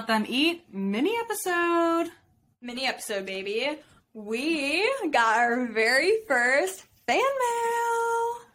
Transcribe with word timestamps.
Welcome 0.00 0.22
back 0.22 0.28
to 0.28 0.32
Let 0.32 0.32
Them 0.32 0.34
Eat 0.34 0.64
mini 0.72 1.14
episode. 1.18 2.10
Mini 2.62 2.86
episode, 2.86 3.26
baby. 3.26 3.76
We 4.14 4.90
got 5.10 5.36
our 5.36 5.66
very 5.66 6.12
first 6.26 6.86
fan 7.06 7.20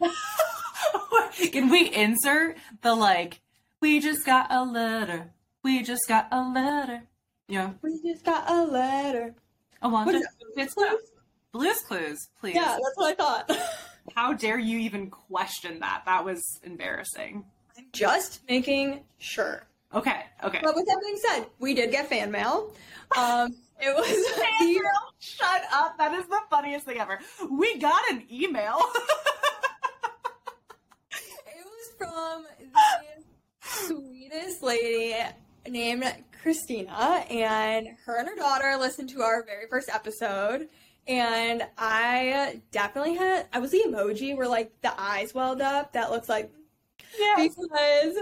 mail. 0.00 0.12
Can 1.52 1.70
we 1.70 1.94
insert 1.94 2.56
the 2.82 2.96
like, 2.96 3.40
we 3.80 4.00
just 4.00 4.26
got 4.26 4.48
a 4.50 4.64
letter. 4.64 5.30
We 5.62 5.84
just 5.84 6.08
got 6.08 6.26
a 6.32 6.42
letter. 6.42 7.02
Yeah. 7.46 7.74
We 7.80 8.00
just 8.04 8.24
got 8.24 8.50
a 8.50 8.64
letter. 8.64 9.36
I 9.80 9.86
want 9.86 10.10
to. 10.10 10.22
It's. 10.56 10.74
Blue's 11.52 11.80
Clues, 11.82 12.28
please. 12.40 12.56
Yeah, 12.56 12.76
that's 12.82 12.96
what 12.96 13.12
I 13.12 13.14
thought. 13.14 13.58
How 14.16 14.32
dare 14.32 14.58
you 14.58 14.78
even 14.80 15.10
question 15.10 15.78
that? 15.78 16.02
That 16.06 16.24
was 16.24 16.42
embarrassing. 16.64 17.44
I'm 17.78 17.86
just 17.92 18.40
making 18.48 19.04
sure. 19.18 19.66
Okay, 19.94 20.24
okay. 20.44 20.60
But 20.62 20.74
with 20.74 20.86
that 20.86 21.00
being 21.02 21.16
said, 21.16 21.46
we 21.58 21.74
did 21.74 21.90
get 21.90 22.08
fan 22.08 22.30
mail. 22.30 22.72
Um, 23.16 23.54
it 23.80 23.94
was 23.94 24.08
the, 24.08 24.82
Shut 25.18 25.62
up. 25.72 25.96
That 25.98 26.12
is 26.14 26.26
the 26.26 26.40
funniest 26.50 26.86
thing 26.86 26.98
ever. 26.98 27.18
We 27.50 27.78
got 27.78 28.00
an 28.10 28.24
email. 28.30 28.78
it 31.10 31.64
was 31.64 31.92
from 31.98 32.46
the 32.60 33.24
sweetest 33.60 34.62
lady 34.62 35.14
named 35.68 36.04
Christina, 36.42 37.24
and 37.30 37.88
her 38.04 38.18
and 38.18 38.28
her 38.28 38.36
daughter 38.36 38.76
listened 38.78 39.08
to 39.10 39.22
our 39.22 39.44
very 39.44 39.66
first 39.68 39.88
episode. 39.92 40.68
And 41.08 41.62
I 41.78 42.60
definitely 42.72 43.14
had, 43.14 43.46
I 43.52 43.60
was 43.60 43.70
the 43.70 43.82
emoji 43.86 44.36
where 44.36 44.48
like 44.48 44.72
the 44.82 44.92
eyes 45.00 45.34
welled 45.34 45.60
up. 45.60 45.92
That 45.92 46.10
looks 46.10 46.28
like 46.28 46.52
yes. 47.16 47.54
because 47.54 48.16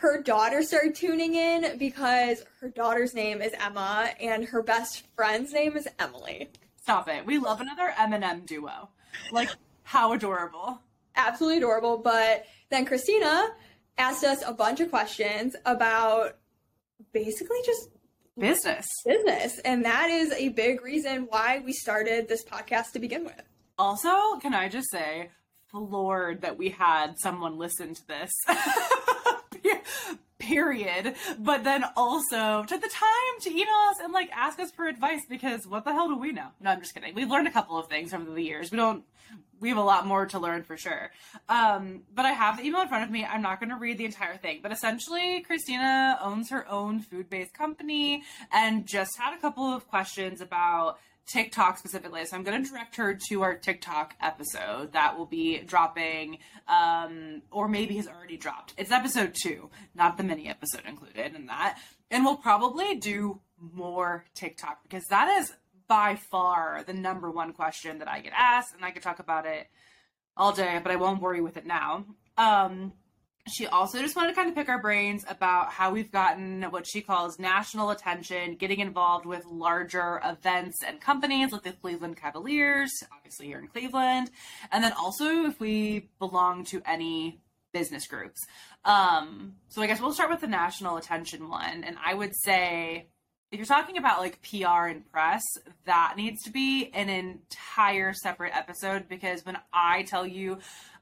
her 0.00 0.22
daughter 0.22 0.62
started 0.62 0.94
tuning 0.94 1.34
in 1.34 1.76
because 1.76 2.44
her 2.60 2.68
daughter's 2.68 3.14
name 3.14 3.42
is 3.42 3.52
Emma 3.58 4.10
and 4.20 4.44
her 4.44 4.62
best 4.62 5.04
friend's 5.16 5.52
name 5.52 5.76
is 5.76 5.88
Emily. 5.98 6.50
Stop 6.80 7.08
it. 7.08 7.26
We 7.26 7.38
love 7.38 7.60
another 7.60 7.92
M&M 7.98 8.42
duo. 8.46 8.90
Like, 9.32 9.50
how 9.82 10.12
adorable. 10.12 10.80
Absolutely 11.16 11.58
adorable. 11.58 11.98
But 11.98 12.44
then 12.70 12.84
Christina 12.86 13.48
asked 13.98 14.22
us 14.22 14.42
a 14.46 14.52
bunch 14.54 14.78
of 14.78 14.88
questions 14.88 15.56
about 15.66 16.36
basically 17.12 17.58
just 17.66 17.90
Business. 18.38 18.86
business. 19.04 19.58
And 19.64 19.84
that 19.84 20.10
is 20.10 20.32
a 20.32 20.50
big 20.50 20.80
reason 20.84 21.26
why 21.28 21.60
we 21.64 21.72
started 21.72 22.28
this 22.28 22.44
podcast 22.44 22.92
to 22.92 23.00
begin 23.00 23.24
with. 23.24 23.42
Also, 23.76 24.38
can 24.40 24.54
I 24.54 24.68
just 24.68 24.92
say, 24.92 25.30
floored 25.66 26.42
that 26.42 26.56
we 26.56 26.68
had 26.68 27.18
someone 27.18 27.58
listen 27.58 27.94
to 27.94 28.06
this. 28.06 28.30
Period. 30.38 31.14
But 31.38 31.64
then 31.64 31.84
also 31.96 32.64
took 32.64 32.80
the 32.80 32.88
time 32.88 33.40
to 33.42 33.50
email 33.50 33.88
us 33.90 33.96
and 34.02 34.12
like 34.12 34.30
ask 34.32 34.60
us 34.60 34.70
for 34.70 34.86
advice 34.86 35.22
because 35.28 35.66
what 35.66 35.84
the 35.84 35.92
hell 35.92 36.08
do 36.08 36.16
we 36.16 36.32
know? 36.32 36.48
No, 36.60 36.70
I'm 36.70 36.80
just 36.80 36.94
kidding. 36.94 37.14
We've 37.14 37.30
learned 37.30 37.48
a 37.48 37.52
couple 37.52 37.76
of 37.76 37.88
things 37.88 38.14
over 38.14 38.30
the 38.30 38.42
years. 38.42 38.70
We 38.70 38.76
don't 38.76 39.04
we 39.60 39.68
have 39.68 39.78
a 39.78 39.82
lot 39.82 40.06
more 40.06 40.26
to 40.26 40.38
learn 40.38 40.62
for 40.62 40.76
sure. 40.76 41.10
Um, 41.48 42.02
but 42.14 42.24
I 42.24 42.32
have 42.32 42.58
the 42.58 42.64
email 42.64 42.82
in 42.82 42.88
front 42.88 43.04
of 43.04 43.10
me. 43.10 43.24
I'm 43.24 43.42
not 43.42 43.60
going 43.60 43.70
to 43.70 43.76
read 43.76 43.98
the 43.98 44.04
entire 44.04 44.36
thing, 44.36 44.60
but 44.62 44.72
essentially, 44.72 45.40
Christina 45.40 46.18
owns 46.22 46.50
her 46.50 46.68
own 46.68 47.00
food 47.00 47.28
based 47.28 47.54
company 47.54 48.22
and 48.52 48.86
just 48.86 49.18
had 49.18 49.34
a 49.36 49.40
couple 49.40 49.64
of 49.64 49.88
questions 49.88 50.40
about 50.40 50.98
TikTok 51.28 51.78
specifically. 51.78 52.24
So 52.24 52.36
I'm 52.36 52.42
going 52.42 52.62
to 52.62 52.70
direct 52.70 52.96
her 52.96 53.18
to 53.28 53.42
our 53.42 53.54
TikTok 53.54 54.14
episode 54.20 54.92
that 54.92 55.18
will 55.18 55.26
be 55.26 55.58
dropping, 55.58 56.38
um, 56.66 57.42
or 57.50 57.68
maybe 57.68 57.96
has 57.96 58.08
already 58.08 58.36
dropped. 58.36 58.74
It's 58.76 58.90
episode 58.90 59.34
two, 59.34 59.70
not 59.94 60.16
the 60.16 60.24
mini 60.24 60.48
episode 60.48 60.82
included 60.86 61.34
in 61.34 61.46
that. 61.46 61.78
And 62.10 62.24
we'll 62.24 62.36
probably 62.36 62.96
do 62.96 63.40
more 63.60 64.24
TikTok 64.34 64.82
because 64.82 65.04
that 65.10 65.40
is 65.40 65.52
by 65.86 66.18
far 66.30 66.82
the 66.86 66.92
number 66.92 67.30
one 67.30 67.52
question 67.52 67.98
that 67.98 68.08
I 68.08 68.20
get 68.20 68.32
asked, 68.36 68.74
and 68.74 68.84
I 68.84 68.90
could 68.90 69.02
talk 69.02 69.18
about 69.18 69.46
it 69.46 69.66
all 70.36 70.52
day, 70.52 70.78
but 70.82 70.92
I 70.92 70.96
won't 70.96 71.20
you 71.34 71.42
with 71.42 71.56
it 71.56 71.66
now. 71.66 72.04
Um, 72.36 72.92
she 73.50 73.66
also 73.66 74.00
just 74.00 74.16
wanted 74.16 74.30
to 74.30 74.34
kind 74.34 74.48
of 74.48 74.54
pick 74.54 74.68
our 74.68 74.80
brains 74.80 75.24
about 75.28 75.70
how 75.70 75.90
we've 75.90 76.10
gotten 76.10 76.62
what 76.70 76.86
she 76.86 77.00
calls 77.00 77.38
national 77.38 77.90
attention, 77.90 78.56
getting 78.56 78.80
involved 78.80 79.26
with 79.26 79.44
larger 79.46 80.20
events 80.24 80.82
and 80.86 81.00
companies 81.00 81.52
like 81.52 81.62
the 81.62 81.72
Cleveland 81.72 82.16
Cavaliers, 82.16 82.90
obviously 83.12 83.46
here 83.46 83.58
in 83.58 83.68
Cleveland, 83.68 84.30
and 84.72 84.82
then 84.82 84.92
also 84.92 85.44
if 85.46 85.60
we 85.60 86.08
belong 86.18 86.64
to 86.66 86.82
any 86.86 87.40
business 87.72 88.06
groups. 88.06 88.40
Um, 88.84 89.54
so 89.68 89.82
I 89.82 89.86
guess 89.86 90.00
we'll 90.00 90.12
start 90.12 90.30
with 90.30 90.40
the 90.40 90.46
national 90.46 90.96
attention 90.96 91.48
one, 91.48 91.84
and 91.84 91.96
I 92.04 92.14
would 92.14 92.32
say 92.34 93.06
if 93.50 93.58
you're 93.58 93.66
talking 93.66 93.96
about 93.96 94.20
like 94.20 94.40
PR 94.42 94.86
and 94.86 95.10
press, 95.10 95.42
that 95.86 96.14
needs 96.16 96.42
to 96.42 96.50
be 96.50 96.90
an 96.92 97.08
entire 97.08 98.12
separate 98.12 98.54
episode 98.54 99.08
because 99.08 99.44
when 99.46 99.56
I 99.72 100.02
tell 100.02 100.26
you 100.26 100.58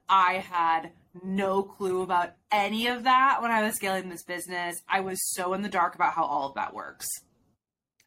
I 0.09 0.35
had 0.35 0.93
no 1.25 1.63
clue 1.63 2.03
about 2.03 2.33
any 2.53 2.87
of 2.89 3.05
that 3.05 3.41
when 3.41 3.51
I 3.51 3.63
was 3.63 3.75
scaling 3.77 4.09
this 4.09 4.23
business, 4.23 4.81
I 4.89 5.01
was 5.01 5.19
so 5.35 5.55
in 5.55 5.63
the 5.63 5.69
dark 5.69 5.95
about 5.95 6.13
how 6.13 6.25
all 6.25 6.49
of 6.49 6.55
that 6.55 6.75
works. 6.75 7.07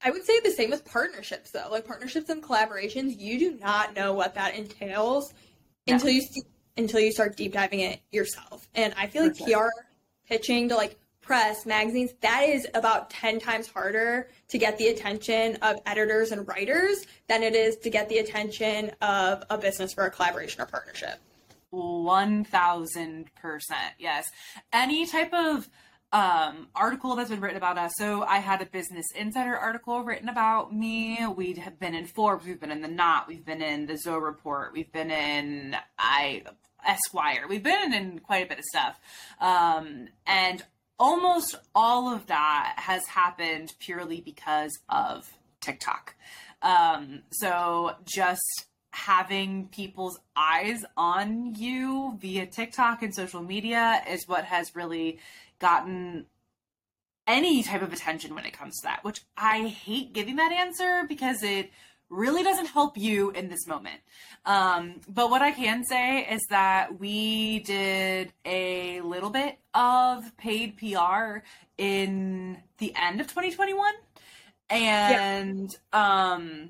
I 0.01 0.11
would 0.11 0.23
say 0.25 0.39
the 0.39 0.51
same 0.51 0.69
with 0.69 0.85
partnerships, 0.85 1.51
though. 1.51 1.67
Like 1.69 1.85
partnerships 1.85 2.29
and 2.29 2.41
collaborations, 2.41 3.15
you 3.17 3.37
do 3.39 3.57
not 3.59 3.95
know 3.95 4.13
what 4.13 4.35
that 4.35 4.55
entails 4.55 5.33
No. 5.87 5.95
until 5.95 6.09
you 6.09 6.21
see, 6.21 6.43
until 6.77 7.01
you 7.01 7.11
start 7.11 7.35
deep 7.35 7.53
diving 7.53 7.81
it 7.81 7.99
yourself. 8.11 8.67
And 8.75 8.93
I 8.97 9.07
feel 9.07 9.23
like. 9.23 9.37
PR 9.37 9.67
pitching 10.27 10.69
to 10.69 10.75
like 10.75 10.97
press 11.21 11.65
magazines 11.65 12.11
that 12.21 12.43
is 12.43 12.65
about 12.73 13.09
10 13.09 13.39
times 13.39 13.67
harder 13.67 14.29
to 14.47 14.57
get 14.57 14.77
the 14.77 14.87
attention 14.87 15.57
of 15.57 15.77
editors 15.85 16.31
and 16.31 16.47
writers 16.47 17.05
than 17.27 17.43
it 17.43 17.55
is 17.55 17.75
to 17.77 17.89
get 17.89 18.09
the 18.09 18.19
attention 18.19 18.91
of 19.01 19.43
a 19.49 19.57
business 19.57 19.93
for 19.93 20.05
a 20.05 20.11
collaboration 20.11 20.61
or 20.61 20.65
partnership. 20.65 21.19
1000% 21.73 23.25
yes. 23.97 24.25
Any 24.73 25.05
type 25.05 25.33
of 25.33 25.69
um 26.11 26.67
article 26.73 27.15
that's 27.15 27.29
been 27.29 27.39
written 27.39 27.57
about 27.57 27.77
us 27.77 27.91
so 27.95 28.23
i 28.23 28.39
had 28.39 28.63
a 28.63 28.65
business 28.65 29.05
insider 29.15 29.55
article 29.55 30.03
written 30.03 30.27
about 30.27 30.73
me. 30.73 31.19
We 31.35 31.53
have 31.53 31.79
been 31.79 31.93
in 31.93 32.07
forbes 32.07 32.45
we've 32.45 32.59
been 32.59 32.71
in 32.71 32.81
the 32.81 32.87
knot 32.87 33.27
we've 33.27 33.45
been 33.45 33.61
in 33.61 33.85
the 33.85 33.95
zoe 33.95 34.19
report 34.19 34.73
we've 34.73 34.91
been 34.91 35.11
in 35.11 35.75
i 35.99 36.41
esquire 36.87 37.45
we've 37.47 37.61
been 37.61 37.93
in 37.93 38.17
quite 38.19 38.45
a 38.45 38.49
bit 38.49 38.57
of 38.57 38.65
stuff. 38.65 38.99
Um 39.39 40.07
and 40.25 40.63
almost 40.97 41.53
all 41.75 42.11
of 42.11 42.25
that 42.25 42.73
has 42.77 43.05
happened 43.05 43.73
purely 43.79 44.19
because 44.19 44.71
of 44.89 45.29
tiktok. 45.61 46.15
Um 46.63 47.21
so 47.31 47.91
just 48.03 48.65
having 48.91 49.67
people's 49.67 50.19
eyes 50.35 50.83
on 50.97 51.55
you 51.55 52.17
via 52.19 52.45
TikTok 52.45 53.03
and 53.03 53.13
social 53.13 53.41
media 53.41 54.01
is 54.09 54.27
what 54.27 54.45
has 54.45 54.75
really 54.75 55.19
gotten 55.59 56.25
any 57.27 57.61
type 57.61 57.83
of 57.83 57.93
attention 57.93 58.33
when 58.33 58.45
it 58.45 58.53
comes 58.53 58.77
to 58.77 58.83
that, 58.83 59.03
which 59.03 59.21
I 59.37 59.67
hate 59.67 60.13
giving 60.13 60.37
that 60.37 60.51
answer 60.51 61.05
because 61.07 61.43
it 61.43 61.71
really 62.09 62.41
doesn't 62.41 62.65
help 62.65 62.97
you 62.97 63.29
in 63.31 63.49
this 63.49 63.67
moment. 63.67 64.01
Um, 64.45 65.01
but 65.07 65.29
what 65.29 65.43
I 65.43 65.51
can 65.51 65.83
say 65.83 66.25
is 66.25 66.41
that 66.49 66.99
we 66.99 67.59
did 67.59 68.33
a 68.45 69.01
little 69.01 69.29
bit 69.29 69.59
of 69.75 70.35
paid 70.37 70.77
PR 70.77 71.43
in 71.77 72.57
the 72.79 72.93
end 72.95 73.21
of 73.21 73.27
2021. 73.27 73.93
And 74.71 75.69
um 75.93 76.69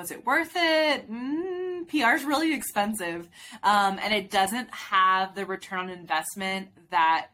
was 0.00 0.10
it 0.10 0.24
worth 0.24 0.52
it? 0.56 1.10
Mm, 1.10 1.86
PR 1.88 2.16
is 2.16 2.24
really 2.24 2.54
expensive, 2.54 3.28
um, 3.62 3.98
and 4.02 4.14
it 4.14 4.30
doesn't 4.30 4.70
have 4.70 5.34
the 5.34 5.44
return 5.44 5.80
on 5.80 5.90
investment 5.90 6.68
that 6.90 7.28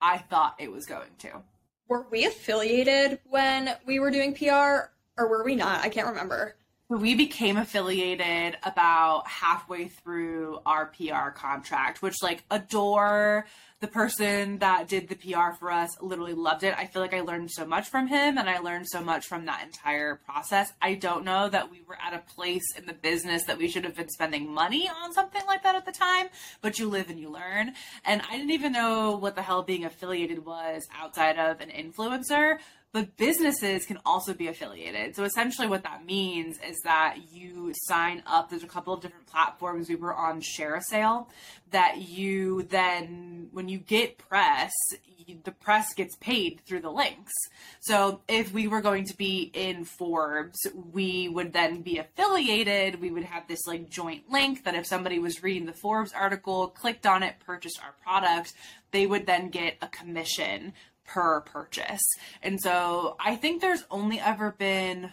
I 0.00 0.18
thought 0.18 0.56
it 0.58 0.72
was 0.72 0.84
going 0.84 1.10
to. 1.18 1.42
Were 1.86 2.06
we 2.10 2.26
affiliated 2.26 3.20
when 3.30 3.76
we 3.86 4.00
were 4.00 4.10
doing 4.10 4.34
PR 4.34 4.90
or 5.16 5.28
were 5.28 5.44
we 5.44 5.54
not? 5.54 5.84
I 5.84 5.88
can't 5.88 6.08
remember. 6.08 6.56
We 6.90 7.14
became 7.14 7.58
affiliated 7.58 8.56
about 8.62 9.28
halfway 9.28 9.88
through 9.88 10.60
our 10.64 10.86
PR 10.86 11.28
contract, 11.34 12.00
which, 12.00 12.22
like, 12.22 12.44
adore 12.50 13.44
the 13.80 13.88
person 13.88 14.58
that 14.60 14.88
did 14.88 15.08
the 15.08 15.14
PR 15.14 15.52
for 15.58 15.70
us, 15.70 16.00
literally 16.00 16.32
loved 16.32 16.64
it. 16.64 16.74
I 16.78 16.86
feel 16.86 17.02
like 17.02 17.12
I 17.12 17.20
learned 17.20 17.50
so 17.50 17.66
much 17.66 17.88
from 17.88 18.06
him 18.06 18.38
and 18.38 18.48
I 18.48 18.58
learned 18.58 18.86
so 18.88 19.02
much 19.02 19.26
from 19.26 19.44
that 19.44 19.62
entire 19.64 20.16
process. 20.16 20.72
I 20.80 20.94
don't 20.94 21.24
know 21.24 21.50
that 21.50 21.70
we 21.70 21.82
were 21.86 21.98
at 22.02 22.14
a 22.14 22.18
place 22.34 22.64
in 22.76 22.86
the 22.86 22.94
business 22.94 23.44
that 23.44 23.58
we 23.58 23.68
should 23.68 23.84
have 23.84 23.94
been 23.94 24.08
spending 24.08 24.52
money 24.52 24.88
on 24.88 25.12
something 25.12 25.42
like 25.46 25.62
that 25.64 25.76
at 25.76 25.84
the 25.84 25.92
time, 25.92 26.28
but 26.62 26.78
you 26.78 26.88
live 26.88 27.10
and 27.10 27.20
you 27.20 27.28
learn. 27.30 27.74
And 28.04 28.22
I 28.28 28.36
didn't 28.38 28.50
even 28.50 28.72
know 28.72 29.14
what 29.16 29.36
the 29.36 29.42
hell 29.42 29.62
being 29.62 29.84
affiliated 29.84 30.44
was 30.44 30.88
outside 30.98 31.38
of 31.38 31.60
an 31.60 31.68
influencer 31.68 32.58
but 32.98 33.16
businesses 33.16 33.86
can 33.86 34.00
also 34.04 34.34
be 34.34 34.48
affiliated. 34.48 35.14
So 35.14 35.22
essentially, 35.22 35.68
what 35.68 35.84
that 35.84 36.04
means 36.04 36.58
is 36.68 36.80
that 36.82 37.18
you 37.30 37.72
sign 37.84 38.24
up. 38.26 38.50
There's 38.50 38.64
a 38.64 38.68
couple 38.68 38.92
of 38.92 39.00
different 39.00 39.26
platforms. 39.26 39.88
We 39.88 39.94
were 39.94 40.12
on 40.12 40.40
Share 40.40 40.74
a 40.74 40.82
Sale, 40.82 41.28
that 41.70 41.98
you 41.98 42.64
then, 42.64 43.50
when 43.52 43.68
you 43.68 43.78
get 43.78 44.18
press, 44.18 44.72
you, 45.16 45.38
the 45.44 45.52
press 45.52 45.94
gets 45.94 46.16
paid 46.16 46.60
through 46.66 46.80
the 46.80 46.90
links. 46.90 47.32
So 47.78 48.20
if 48.26 48.52
we 48.52 48.66
were 48.66 48.80
going 48.80 49.04
to 49.04 49.16
be 49.16 49.48
in 49.54 49.84
Forbes, 49.84 50.58
we 50.92 51.28
would 51.28 51.52
then 51.52 51.82
be 51.82 51.98
affiliated. 51.98 53.00
We 53.00 53.12
would 53.12 53.24
have 53.24 53.46
this 53.46 53.64
like 53.64 53.88
joint 53.88 54.24
link 54.28 54.64
that 54.64 54.74
if 54.74 54.86
somebody 54.86 55.20
was 55.20 55.40
reading 55.42 55.66
the 55.66 55.72
Forbes 55.72 56.12
article, 56.12 56.66
clicked 56.66 57.06
on 57.06 57.22
it, 57.22 57.36
purchased 57.46 57.78
our 57.80 57.94
product, 58.02 58.54
they 58.90 59.06
would 59.06 59.26
then 59.26 59.50
get 59.50 59.76
a 59.82 59.88
commission 59.88 60.72
per 61.08 61.40
purchase. 61.40 62.02
And 62.42 62.60
so 62.60 63.16
I 63.18 63.34
think 63.34 63.60
there's 63.60 63.84
only 63.90 64.20
ever 64.20 64.52
been 64.52 65.10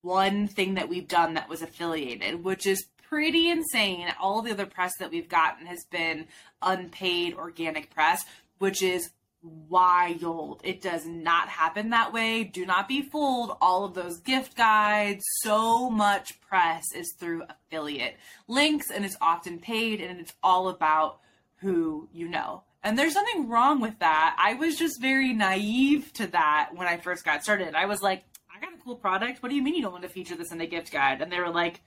one 0.00 0.48
thing 0.48 0.74
that 0.74 0.88
we've 0.88 1.06
done 1.06 1.34
that 1.34 1.48
was 1.48 1.62
affiliated, 1.62 2.42
which 2.42 2.66
is 2.66 2.86
pretty 3.08 3.50
insane. 3.50 4.08
All 4.20 4.42
the 4.42 4.50
other 4.50 4.66
press 4.66 4.92
that 4.98 5.10
we've 5.10 5.28
gotten 5.28 5.66
has 5.66 5.84
been 5.90 6.26
unpaid 6.62 7.34
organic 7.34 7.94
press, 7.94 8.24
which 8.58 8.82
is 8.82 9.10
wild. 9.68 10.60
It 10.64 10.80
does 10.80 11.06
not 11.06 11.48
happen 11.48 11.90
that 11.90 12.12
way. 12.12 12.42
Do 12.42 12.64
not 12.66 12.88
be 12.88 13.02
fooled. 13.02 13.56
All 13.60 13.84
of 13.84 13.94
those 13.94 14.18
gift 14.18 14.56
guides, 14.56 15.22
so 15.42 15.90
much 15.90 16.40
press 16.40 16.82
is 16.94 17.14
through 17.18 17.44
affiliate 17.48 18.16
links 18.48 18.90
and 18.90 19.04
it's 19.04 19.16
often 19.20 19.58
paid 19.58 20.00
and 20.00 20.18
it's 20.18 20.34
all 20.42 20.68
about 20.68 21.20
who 21.56 22.08
you 22.12 22.28
know. 22.28 22.62
And 22.86 22.96
there's 22.96 23.16
nothing 23.16 23.48
wrong 23.48 23.80
with 23.80 23.98
that. 23.98 24.36
I 24.38 24.54
was 24.54 24.76
just 24.76 25.00
very 25.00 25.32
naive 25.32 26.12
to 26.14 26.28
that 26.28 26.70
when 26.72 26.86
I 26.86 26.98
first 26.98 27.24
got 27.24 27.42
started. 27.42 27.74
I 27.74 27.86
was 27.86 28.00
like, 28.00 28.22
I 28.48 28.60
got 28.60 28.74
a 28.74 28.82
cool 28.84 28.94
product. 28.94 29.42
What 29.42 29.48
do 29.48 29.56
you 29.56 29.62
mean 29.62 29.74
you 29.74 29.82
don't 29.82 29.90
want 29.90 30.04
to 30.04 30.08
feature 30.08 30.36
this 30.36 30.52
in 30.52 30.58
the 30.58 30.68
gift 30.68 30.92
guide? 30.92 31.20
And 31.20 31.32
they 31.32 31.40
were 31.40 31.50
like, 31.50 31.80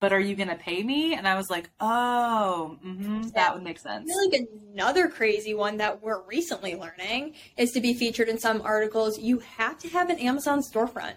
but 0.00 0.12
are 0.12 0.18
you 0.18 0.34
going 0.34 0.48
to 0.48 0.56
pay 0.56 0.82
me? 0.82 1.14
And 1.14 1.28
I 1.28 1.36
was 1.36 1.48
like, 1.48 1.70
oh, 1.78 2.76
mm-hmm, 2.84 3.28
that 3.36 3.54
would 3.54 3.62
make 3.62 3.78
sense. 3.78 4.10
I 4.10 4.12
feel 4.12 4.30
like 4.30 4.50
another 4.72 5.06
crazy 5.06 5.54
one 5.54 5.76
that 5.76 6.02
we're 6.02 6.22
recently 6.24 6.74
learning 6.74 7.34
is 7.56 7.70
to 7.70 7.80
be 7.80 7.94
featured 7.94 8.28
in 8.28 8.36
some 8.36 8.62
articles, 8.62 9.20
you 9.20 9.38
have 9.38 9.78
to 9.78 9.88
have 9.90 10.10
an 10.10 10.18
Amazon 10.18 10.60
storefront. 10.60 11.14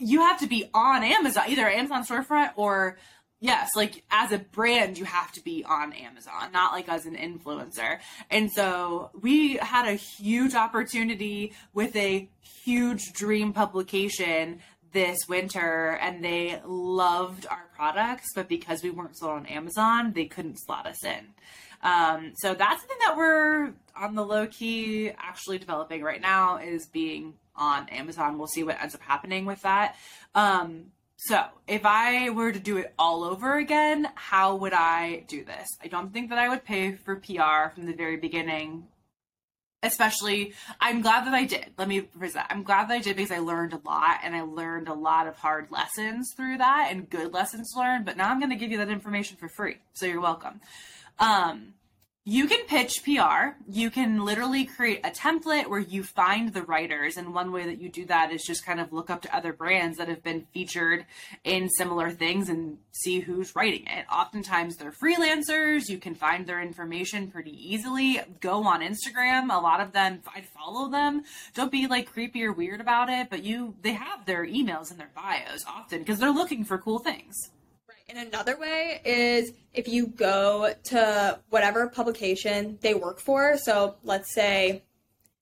You 0.00 0.22
have 0.22 0.40
to 0.40 0.48
be 0.48 0.68
on 0.74 1.04
Amazon, 1.04 1.44
either 1.46 1.68
Amazon 1.68 2.04
storefront 2.04 2.54
or 2.56 2.98
yes, 3.40 3.70
like 3.74 4.02
as 4.10 4.32
a 4.32 4.38
brand, 4.38 4.98
you 4.98 5.04
have 5.04 5.32
to 5.32 5.42
be 5.42 5.64
on 5.64 5.92
Amazon, 5.92 6.52
not 6.52 6.72
like 6.72 6.88
as 6.88 7.06
an 7.06 7.16
influencer. 7.16 7.98
And 8.30 8.50
so 8.52 9.10
we 9.20 9.56
had 9.56 9.88
a 9.88 9.94
huge 9.94 10.54
opportunity 10.54 11.52
with 11.74 11.96
a 11.96 12.28
huge 12.64 13.12
dream 13.12 13.52
publication 13.52 14.60
this 14.92 15.18
winter 15.28 15.98
and 16.00 16.24
they 16.24 16.60
loved 16.66 17.46
our 17.46 17.68
products, 17.74 18.26
but 18.34 18.48
because 18.48 18.82
we 18.82 18.90
weren't 18.90 19.16
sold 19.16 19.32
on 19.32 19.46
Amazon, 19.46 20.12
they 20.12 20.24
couldn't 20.26 20.56
slot 20.58 20.86
us 20.86 21.04
in. 21.04 21.26
Um, 21.82 22.32
so 22.36 22.54
that's 22.54 22.80
something 22.80 22.98
that 23.06 23.16
we're 23.16 23.72
on 23.96 24.14
the 24.14 24.24
low 24.24 24.46
key 24.46 25.10
actually 25.16 25.58
developing 25.58 26.02
right 26.02 26.20
now 26.20 26.58
is 26.58 26.86
being 26.86 27.34
on 27.56 27.88
Amazon. 27.88 28.36
We'll 28.36 28.48
see 28.48 28.64
what 28.64 28.80
ends 28.80 28.94
up 28.94 29.00
happening 29.00 29.46
with 29.46 29.62
that. 29.62 29.96
Um, 30.34 30.86
so, 31.22 31.44
if 31.68 31.84
I 31.84 32.30
were 32.30 32.50
to 32.50 32.58
do 32.58 32.78
it 32.78 32.94
all 32.98 33.24
over 33.24 33.58
again, 33.58 34.08
how 34.14 34.56
would 34.56 34.72
I 34.72 35.26
do 35.28 35.44
this? 35.44 35.68
I 35.84 35.86
don't 35.86 36.14
think 36.14 36.30
that 36.30 36.38
I 36.38 36.48
would 36.48 36.64
pay 36.64 36.92
for 36.94 37.16
PR 37.16 37.68
from 37.74 37.84
the 37.84 37.92
very 37.92 38.16
beginning. 38.16 38.86
Especially, 39.82 40.54
I'm 40.80 41.02
glad 41.02 41.26
that 41.26 41.34
I 41.34 41.44
did. 41.44 41.74
Let 41.76 41.88
me 41.88 42.00
present. 42.00 42.46
I'm 42.48 42.62
glad 42.62 42.88
that 42.88 42.94
I 42.94 42.98
did 43.00 43.16
because 43.16 43.30
I 43.30 43.40
learned 43.40 43.74
a 43.74 43.82
lot 43.84 44.20
and 44.24 44.34
I 44.34 44.40
learned 44.40 44.88
a 44.88 44.94
lot 44.94 45.26
of 45.26 45.36
hard 45.36 45.66
lessons 45.70 46.32
through 46.34 46.56
that 46.56 46.88
and 46.90 47.10
good 47.10 47.34
lessons 47.34 47.74
learned. 47.76 48.06
But 48.06 48.16
now 48.16 48.30
I'm 48.30 48.40
going 48.40 48.48
to 48.48 48.56
give 48.56 48.70
you 48.70 48.78
that 48.78 48.88
information 48.88 49.36
for 49.36 49.50
free. 49.50 49.76
So, 49.92 50.06
you're 50.06 50.22
welcome. 50.22 50.62
Um, 51.18 51.74
you 52.26 52.46
can 52.46 52.66
pitch 52.66 53.02
PR. 53.02 53.56
You 53.66 53.90
can 53.90 54.26
literally 54.26 54.66
create 54.66 55.00
a 55.04 55.10
template 55.10 55.68
where 55.68 55.80
you 55.80 56.02
find 56.02 56.52
the 56.52 56.62
writers. 56.62 57.16
And 57.16 57.32
one 57.32 57.50
way 57.50 57.64
that 57.64 57.80
you 57.80 57.88
do 57.88 58.04
that 58.06 58.30
is 58.30 58.44
just 58.44 58.64
kind 58.64 58.78
of 58.78 58.92
look 58.92 59.08
up 59.08 59.22
to 59.22 59.34
other 59.34 59.54
brands 59.54 59.96
that 59.96 60.08
have 60.08 60.22
been 60.22 60.46
featured 60.52 61.06
in 61.44 61.70
similar 61.70 62.10
things 62.10 62.50
and 62.50 62.76
see 62.92 63.20
who's 63.20 63.56
writing 63.56 63.86
it. 63.86 64.04
Oftentimes 64.12 64.76
they're 64.76 64.92
freelancers. 64.92 65.88
You 65.88 65.96
can 65.96 66.14
find 66.14 66.46
their 66.46 66.60
information 66.60 67.30
pretty 67.30 67.52
easily. 67.52 68.20
Go 68.40 68.64
on 68.64 68.82
Instagram. 68.82 69.50
A 69.50 69.58
lot 69.58 69.80
of 69.80 69.92
them, 69.92 70.20
I 70.28 70.42
follow 70.42 70.90
them. 70.90 71.22
Don't 71.54 71.72
be 71.72 71.86
like 71.86 72.12
creepy 72.12 72.44
or 72.44 72.52
weird 72.52 72.82
about 72.82 73.08
it, 73.08 73.30
but 73.30 73.44
you, 73.44 73.74
they 73.80 73.92
have 73.92 74.26
their 74.26 74.44
emails 74.44 74.90
in 74.90 74.98
their 74.98 75.10
bios 75.16 75.64
often 75.66 76.00
because 76.00 76.18
they're 76.18 76.30
looking 76.30 76.64
for 76.64 76.76
cool 76.76 76.98
things. 76.98 77.34
And 78.10 78.26
another 78.26 78.58
way 78.58 79.00
is 79.04 79.52
if 79.72 79.86
you 79.86 80.08
go 80.08 80.74
to 80.84 81.38
whatever 81.50 81.86
publication 81.88 82.76
they 82.80 82.92
work 82.92 83.20
for. 83.20 83.56
So 83.56 83.94
let's 84.02 84.34
say, 84.34 84.82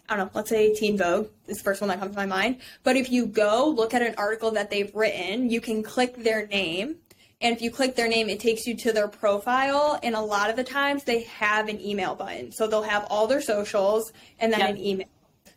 I 0.07 0.17
don't 0.17 0.27
know, 0.27 0.31
let's 0.35 0.51
say 0.51 0.75
Teen 0.75 0.99
Vogue 0.99 1.29
is 1.47 1.59
the 1.59 1.65
first 1.65 1.81
one 1.81 1.89
that 1.89 1.99
comes 1.99 2.13
to 2.13 2.19
my 2.19 2.27
mind. 2.27 2.59
But 2.83 2.97
if 2.97 3.11
you 3.11 3.25
go 3.25 3.73
look 3.75 3.95
at 3.95 4.03
an 4.03 4.15
article 4.19 4.51
that 4.51 4.71
they've 4.71 4.95
written, 4.95 5.49
you 5.49 5.63
can 5.63 5.83
click 5.83 6.23
their 6.23 6.47
name. 6.47 6.97
And 7.41 7.57
if 7.57 7.63
you 7.63 7.71
click 7.71 7.97
their 7.97 8.09
name, 8.09 8.29
it 8.29 8.39
takes 8.39 8.67
you 8.67 8.77
to 8.79 8.93
their 8.93 9.09
profile. 9.09 9.99
And 10.03 10.15
a 10.15 10.21
lot 10.21 10.51
of 10.51 10.57
the 10.57 10.65
times 10.65 11.05
they 11.05 11.23
have 11.23 11.69
an 11.69 11.81
email 11.81 12.15
button. 12.15 12.53
So 12.53 12.67
they'll 12.67 12.83
have 12.83 13.07
all 13.09 13.27
their 13.27 13.41
socials 13.41 14.13
and 14.41 14.53
then 14.53 14.61
yep. 14.61 14.71
an 14.71 14.77
email. 14.77 15.07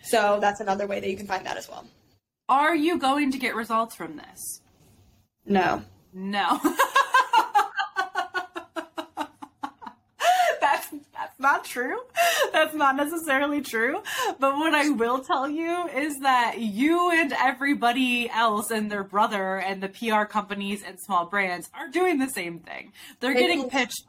So 0.04 0.38
that's 0.40 0.62
another 0.62 0.88
way 0.88 1.02
that 1.02 1.10
you 1.10 1.18
can 1.18 1.28
find 1.28 1.46
that 1.46 1.58
as 1.58 1.68
well. 1.68 1.86
Are 2.48 2.74
you 2.76 2.98
going 2.98 3.32
to 3.32 3.38
get 3.38 3.54
results 3.54 3.96
from 3.96 4.16
this? 4.16 4.62
No. 5.46 5.84
No. 6.14 6.60
that's 10.62 10.90
that's 11.14 11.31
not 11.42 11.66
true. 11.66 12.00
That's 12.54 12.74
not 12.74 12.96
necessarily 12.96 13.62
true. 13.62 14.02
But 14.40 14.56
what 14.56 14.74
I 14.74 14.90
will 14.90 15.20
tell 15.20 15.50
you 15.50 15.88
is 15.88 16.20
that 16.20 16.60
you 16.60 17.12
and 17.12 17.34
everybody 17.34 18.30
else 18.30 18.72
and 18.72 18.92
their 18.92 19.04
brother 19.04 19.58
and 19.58 19.82
the 19.82 19.90
PR 19.90 20.24
companies 20.24 20.84
and 20.84 21.00
small 21.00 21.26
brands 21.26 21.70
are 21.74 21.90
doing 21.90 22.20
the 22.20 22.30
same 22.30 22.60
thing. 22.60 22.94
They're 23.20 23.34
getting 23.34 23.70
pitched 23.70 24.04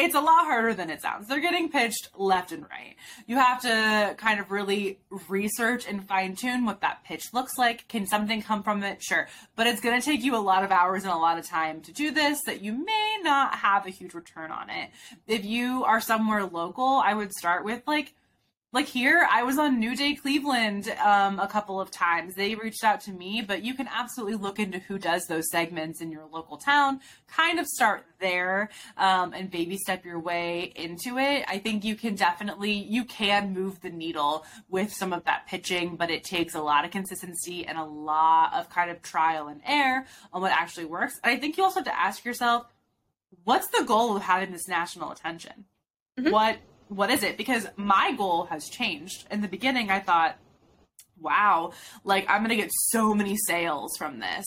it's 0.00 0.14
a 0.14 0.20
lot 0.20 0.46
harder 0.46 0.72
than 0.72 0.88
it 0.90 1.02
sounds. 1.02 1.28
They're 1.28 1.40
getting 1.40 1.68
pitched 1.68 2.08
left 2.16 2.52
and 2.52 2.62
right. 2.62 2.96
You 3.26 3.36
have 3.36 3.60
to 3.62 4.14
kind 4.16 4.40
of 4.40 4.50
really 4.50 4.98
research 5.28 5.86
and 5.86 6.06
fine 6.06 6.36
tune 6.36 6.64
what 6.64 6.80
that 6.80 7.04
pitch 7.04 7.34
looks 7.34 7.58
like. 7.58 7.86
Can 7.88 8.06
something 8.06 8.42
come 8.42 8.62
from 8.62 8.82
it? 8.82 9.02
Sure. 9.02 9.28
But 9.56 9.66
it's 9.66 9.80
going 9.80 10.00
to 10.00 10.04
take 10.04 10.24
you 10.24 10.34
a 10.36 10.38
lot 10.38 10.64
of 10.64 10.72
hours 10.72 11.04
and 11.04 11.12
a 11.12 11.16
lot 11.16 11.38
of 11.38 11.46
time 11.46 11.82
to 11.82 11.92
do 11.92 12.10
this 12.10 12.42
that 12.44 12.62
you 12.62 12.72
may 12.72 13.18
not 13.22 13.56
have 13.56 13.86
a 13.86 13.90
huge 13.90 14.14
return 14.14 14.50
on 14.50 14.70
it. 14.70 14.90
If 15.26 15.44
you 15.44 15.84
are 15.84 16.00
somewhere 16.00 16.44
local, 16.46 17.02
I 17.04 17.12
would 17.12 17.32
start 17.32 17.64
with 17.64 17.82
like 17.86 18.14
like 18.72 18.86
here 18.86 19.26
i 19.30 19.42
was 19.42 19.58
on 19.58 19.80
new 19.80 19.96
day 19.96 20.14
cleveland 20.14 20.88
um, 21.04 21.38
a 21.38 21.46
couple 21.46 21.80
of 21.80 21.90
times. 21.90 22.34
They 22.34 22.54
reached 22.54 22.84
out 22.84 23.00
to 23.02 23.12
me 23.12 23.42
but 23.46 23.62
you 23.62 23.74
can 23.74 23.88
absolutely 23.88 24.36
look 24.36 24.58
into 24.58 24.78
who 24.78 24.98
does 24.98 25.26
those 25.26 25.50
segments 25.50 26.00
in 26.00 26.10
your 26.10 26.26
local 26.30 26.56
town 26.56 27.00
kind 27.26 27.58
of 27.58 27.66
start 27.66 28.04
there 28.20 28.70
um, 28.96 29.32
and 29.32 29.50
baby 29.50 29.76
step 29.76 30.04
your 30.04 30.18
way 30.18 30.72
into 30.76 31.18
it. 31.18 31.44
I 31.48 31.58
think 31.58 31.84
you 31.84 31.96
can 31.96 32.14
definitely 32.14 32.72
you 32.72 33.04
can 33.04 33.52
move 33.52 33.80
the 33.80 33.90
needle 33.90 34.44
with 34.68 34.92
some 34.92 35.12
of 35.12 35.24
that 35.24 35.46
pitching 35.46 35.96
but 35.96 36.10
it 36.10 36.24
takes 36.24 36.54
a 36.54 36.60
lot 36.62 36.84
of 36.84 36.90
consistency 36.90 37.66
and 37.66 37.78
a 37.78 37.84
lot 37.84 38.52
of 38.54 38.70
kind 38.70 38.90
of 38.90 39.02
trial 39.02 39.48
and 39.48 39.60
error 39.66 40.06
on 40.32 40.42
what 40.42 40.52
actually 40.52 40.86
works. 40.86 41.18
And 41.24 41.32
i 41.32 41.36
think 41.38 41.56
you 41.56 41.64
also 41.64 41.80
have 41.80 41.86
to 41.86 41.98
ask 41.98 42.24
yourself 42.24 42.66
what's 43.44 43.68
the 43.68 43.84
goal 43.84 44.16
of 44.16 44.22
having 44.22 44.52
this 44.52 44.68
national 44.68 45.10
attention? 45.12 45.64
Mm-hmm. 46.18 46.32
what 46.32 46.58
what 46.90 47.10
is 47.10 47.22
it? 47.22 47.36
Because 47.36 47.66
my 47.76 48.12
goal 48.16 48.44
has 48.46 48.68
changed. 48.68 49.26
In 49.30 49.40
the 49.40 49.48
beginning, 49.48 49.90
I 49.90 50.00
thought, 50.00 50.36
wow, 51.20 51.72
like 52.04 52.28
I'm 52.28 52.40
going 52.40 52.50
to 52.50 52.56
get 52.56 52.70
so 52.88 53.14
many 53.14 53.36
sales 53.36 53.96
from 53.96 54.18
this. 54.18 54.44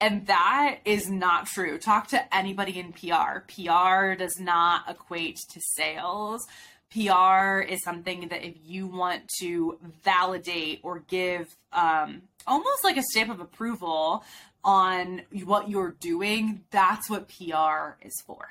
And 0.00 0.26
that 0.26 0.78
is 0.84 1.08
not 1.08 1.46
true. 1.46 1.78
Talk 1.78 2.08
to 2.08 2.34
anybody 2.34 2.78
in 2.78 2.92
PR. 2.92 3.40
PR 3.48 4.14
does 4.14 4.38
not 4.40 4.88
equate 4.88 5.38
to 5.52 5.60
sales. 5.76 6.46
PR 6.90 7.60
is 7.60 7.82
something 7.84 8.28
that 8.28 8.44
if 8.44 8.54
you 8.64 8.86
want 8.86 9.22
to 9.40 9.78
validate 10.04 10.80
or 10.82 11.00
give 11.00 11.54
um, 11.72 12.22
almost 12.46 12.82
like 12.82 12.96
a 12.96 13.02
stamp 13.02 13.30
of 13.30 13.40
approval 13.40 14.24
on 14.64 15.22
what 15.44 15.68
you're 15.68 15.96
doing, 16.00 16.62
that's 16.70 17.08
what 17.08 17.28
PR 17.28 18.04
is 18.04 18.14
for. 18.26 18.48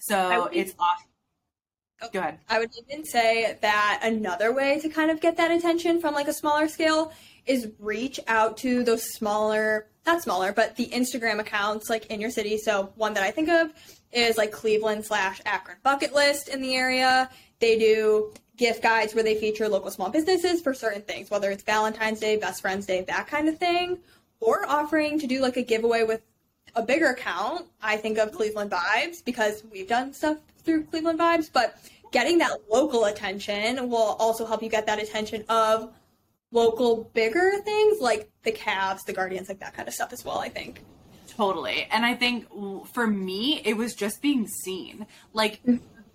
So 0.00 0.48
it's 0.52 0.74
off 0.78 1.06
Oh, 2.02 2.08
Go 2.12 2.18
ahead. 2.18 2.38
I 2.48 2.58
would 2.58 2.70
even 2.76 3.04
say 3.04 3.56
that 3.62 4.00
another 4.02 4.52
way 4.52 4.78
to 4.80 4.88
kind 4.88 5.10
of 5.10 5.20
get 5.20 5.36
that 5.38 5.50
attention 5.50 6.00
from 6.00 6.14
like 6.14 6.28
a 6.28 6.32
smaller 6.32 6.68
scale 6.68 7.12
is 7.46 7.68
reach 7.78 8.20
out 8.28 8.58
to 8.58 8.82
those 8.84 9.02
smaller, 9.14 9.86
not 10.04 10.22
smaller, 10.22 10.52
but 10.52 10.76
the 10.76 10.88
Instagram 10.88 11.38
accounts 11.38 11.88
like 11.88 12.06
in 12.06 12.20
your 12.20 12.30
city. 12.30 12.58
So 12.58 12.92
one 12.96 13.14
that 13.14 13.22
I 13.22 13.30
think 13.30 13.48
of 13.48 13.72
is 14.12 14.36
like 14.36 14.52
Cleveland 14.52 15.04
slash 15.04 15.40
Akron 15.46 15.78
Bucket 15.82 16.14
List 16.14 16.48
in 16.48 16.60
the 16.60 16.74
area. 16.74 17.30
They 17.60 17.78
do 17.78 18.32
gift 18.56 18.82
guides 18.82 19.14
where 19.14 19.24
they 19.24 19.34
feature 19.34 19.68
local 19.68 19.90
small 19.90 20.10
businesses 20.10 20.60
for 20.60 20.74
certain 20.74 21.02
things, 21.02 21.30
whether 21.30 21.50
it's 21.50 21.62
Valentine's 21.62 22.20
Day, 22.20 22.36
Best 22.36 22.60
Friends 22.60 22.86
Day, 22.86 23.02
that 23.02 23.26
kind 23.26 23.48
of 23.48 23.58
thing, 23.58 23.98
or 24.40 24.66
offering 24.66 25.18
to 25.18 25.26
do 25.26 25.40
like 25.40 25.56
a 25.56 25.62
giveaway 25.62 26.02
with 26.02 26.20
a 26.74 26.82
bigger 26.82 27.06
account, 27.06 27.66
I 27.82 27.96
think 27.96 28.18
of 28.18 28.32
Cleveland 28.32 28.70
Vibes 28.70 29.24
because 29.24 29.64
we've 29.72 29.88
done 29.88 30.12
stuff 30.12 30.38
through 30.64 30.84
Cleveland 30.84 31.18
Vibes, 31.18 31.50
but 31.52 31.78
getting 32.12 32.38
that 32.38 32.58
local 32.70 33.04
attention 33.06 33.88
will 33.88 34.16
also 34.18 34.46
help 34.46 34.62
you 34.62 34.68
get 34.68 34.86
that 34.86 35.02
attention 35.02 35.44
of 35.48 35.92
local 36.52 37.10
bigger 37.14 37.52
things 37.64 38.00
like 38.00 38.30
the 38.42 38.52
Cavs, 38.52 39.04
the 39.04 39.12
Guardians, 39.12 39.48
like 39.48 39.60
that 39.60 39.74
kind 39.74 39.88
of 39.88 39.94
stuff 39.94 40.12
as 40.12 40.24
well, 40.24 40.38
I 40.38 40.48
think. 40.48 40.82
Totally. 41.28 41.86
And 41.90 42.06
I 42.06 42.14
think 42.14 42.46
for 42.92 43.06
me, 43.06 43.60
it 43.64 43.76
was 43.76 43.94
just 43.94 44.22
being 44.22 44.46
seen. 44.46 45.06
Like, 45.32 45.60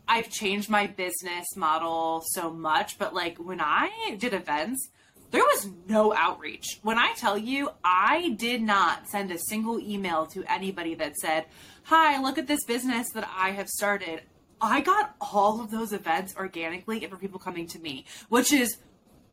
I've 0.08 0.29
changed 0.29 0.70
my 0.70 0.88
business 0.88 1.55
model 1.55 2.24
so 2.31 2.50
much, 2.50 2.98
but 2.98 3.13
like 3.13 3.38
when 3.38 3.62
I 3.62 4.15
did 4.17 4.34
events, 4.34 4.89
there 5.31 5.41
was 5.41 5.69
no 5.88 6.13
outreach. 6.13 6.79
When 6.83 6.97
I 6.97 7.13
tell 7.13 7.38
you, 7.38 7.69
I 7.83 8.35
did 8.38 8.61
not 8.61 9.07
send 9.07 9.31
a 9.31 9.39
single 9.39 9.79
email 9.79 10.25
to 10.27 10.43
anybody 10.43 10.93
that 10.95 11.15
said, 11.17 11.45
Hi, 11.83 12.21
look 12.21 12.38
at 12.38 12.47
this 12.47 12.63
business 12.65 13.09
that 13.13 13.27
I 13.35 13.51
have 13.51 13.67
started. 13.67 14.21
I 14.59 14.81
got 14.81 15.15
all 15.19 15.61
of 15.61 15.71
those 15.71 15.93
events 15.93 16.35
organically 16.38 17.03
and 17.03 17.11
for 17.11 17.17
people 17.17 17.39
coming 17.39 17.65
to 17.67 17.79
me, 17.79 18.05
which 18.29 18.53
is 18.53 18.77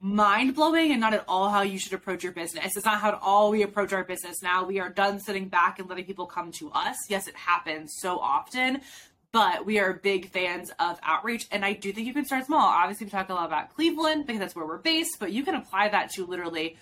mind 0.00 0.55
blowing 0.55 0.93
and 0.93 1.00
not 1.00 1.12
at 1.12 1.25
all 1.26 1.50
how 1.50 1.62
you 1.62 1.78
should 1.78 1.93
approach 1.93 2.23
your 2.23 2.33
business. 2.33 2.76
It's 2.76 2.87
not 2.87 3.00
how 3.00 3.09
at 3.09 3.19
all 3.21 3.50
we 3.50 3.62
approach 3.62 3.93
our 3.93 4.05
business 4.05 4.43
now. 4.43 4.64
We 4.64 4.78
are 4.78 4.88
done 4.88 5.19
sitting 5.19 5.49
back 5.49 5.78
and 5.78 5.88
letting 5.88 6.05
people 6.05 6.26
come 6.26 6.52
to 6.52 6.71
us. 6.71 6.97
Yes, 7.09 7.26
it 7.26 7.35
happens 7.35 7.95
so 7.99 8.19
often, 8.19 8.81
but 9.33 9.67
we 9.67 9.79
are 9.79 9.93
big 9.93 10.31
fans 10.31 10.71
of 10.79 10.99
outreach. 11.03 11.47
And 11.51 11.65
I 11.65 11.75
do 11.75 11.93
think 11.93 12.07
you 12.07 12.15
can 12.15 12.25
start 12.25 12.47
small. 12.47 12.61
Obviously, 12.61 13.07
we 13.07 13.11
talk 13.11 13.29
a 13.29 13.35
lot 13.35 13.47
about 13.47 13.75
Cleveland 13.75 14.27
because 14.27 14.41
that's 14.41 14.57
where 14.57 14.67
we're 14.67 14.79
based, 14.79 15.17
but 15.21 15.33
you 15.33 15.45
can 15.45 15.55
apply 15.55 15.89
that 15.91 16.11
to 16.13 16.25
literally 16.25 16.77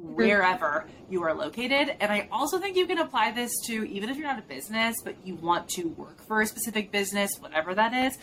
mm-hmm. 0.00 0.14
wherever 0.14 0.86
you 1.10 1.22
are 1.22 1.34
located. 1.34 1.94
And 2.00 2.10
I 2.10 2.28
also 2.32 2.58
think 2.58 2.76
you 2.76 2.86
can 2.86 2.98
apply 2.98 3.32
this 3.32 3.52
to 3.66 3.88
even 3.88 4.08
if 4.08 4.16
you're 4.16 4.26
not 4.26 4.38
a 4.38 4.42
business, 4.42 4.96
but 5.04 5.14
you 5.26 5.34
want 5.36 5.68
to 5.70 5.88
work 5.88 6.26
for 6.26 6.40
a 6.40 6.46
specific 6.46 6.90
business, 6.90 7.30
whatever 7.38 7.74
that 7.74 7.92
is. 7.92 8.16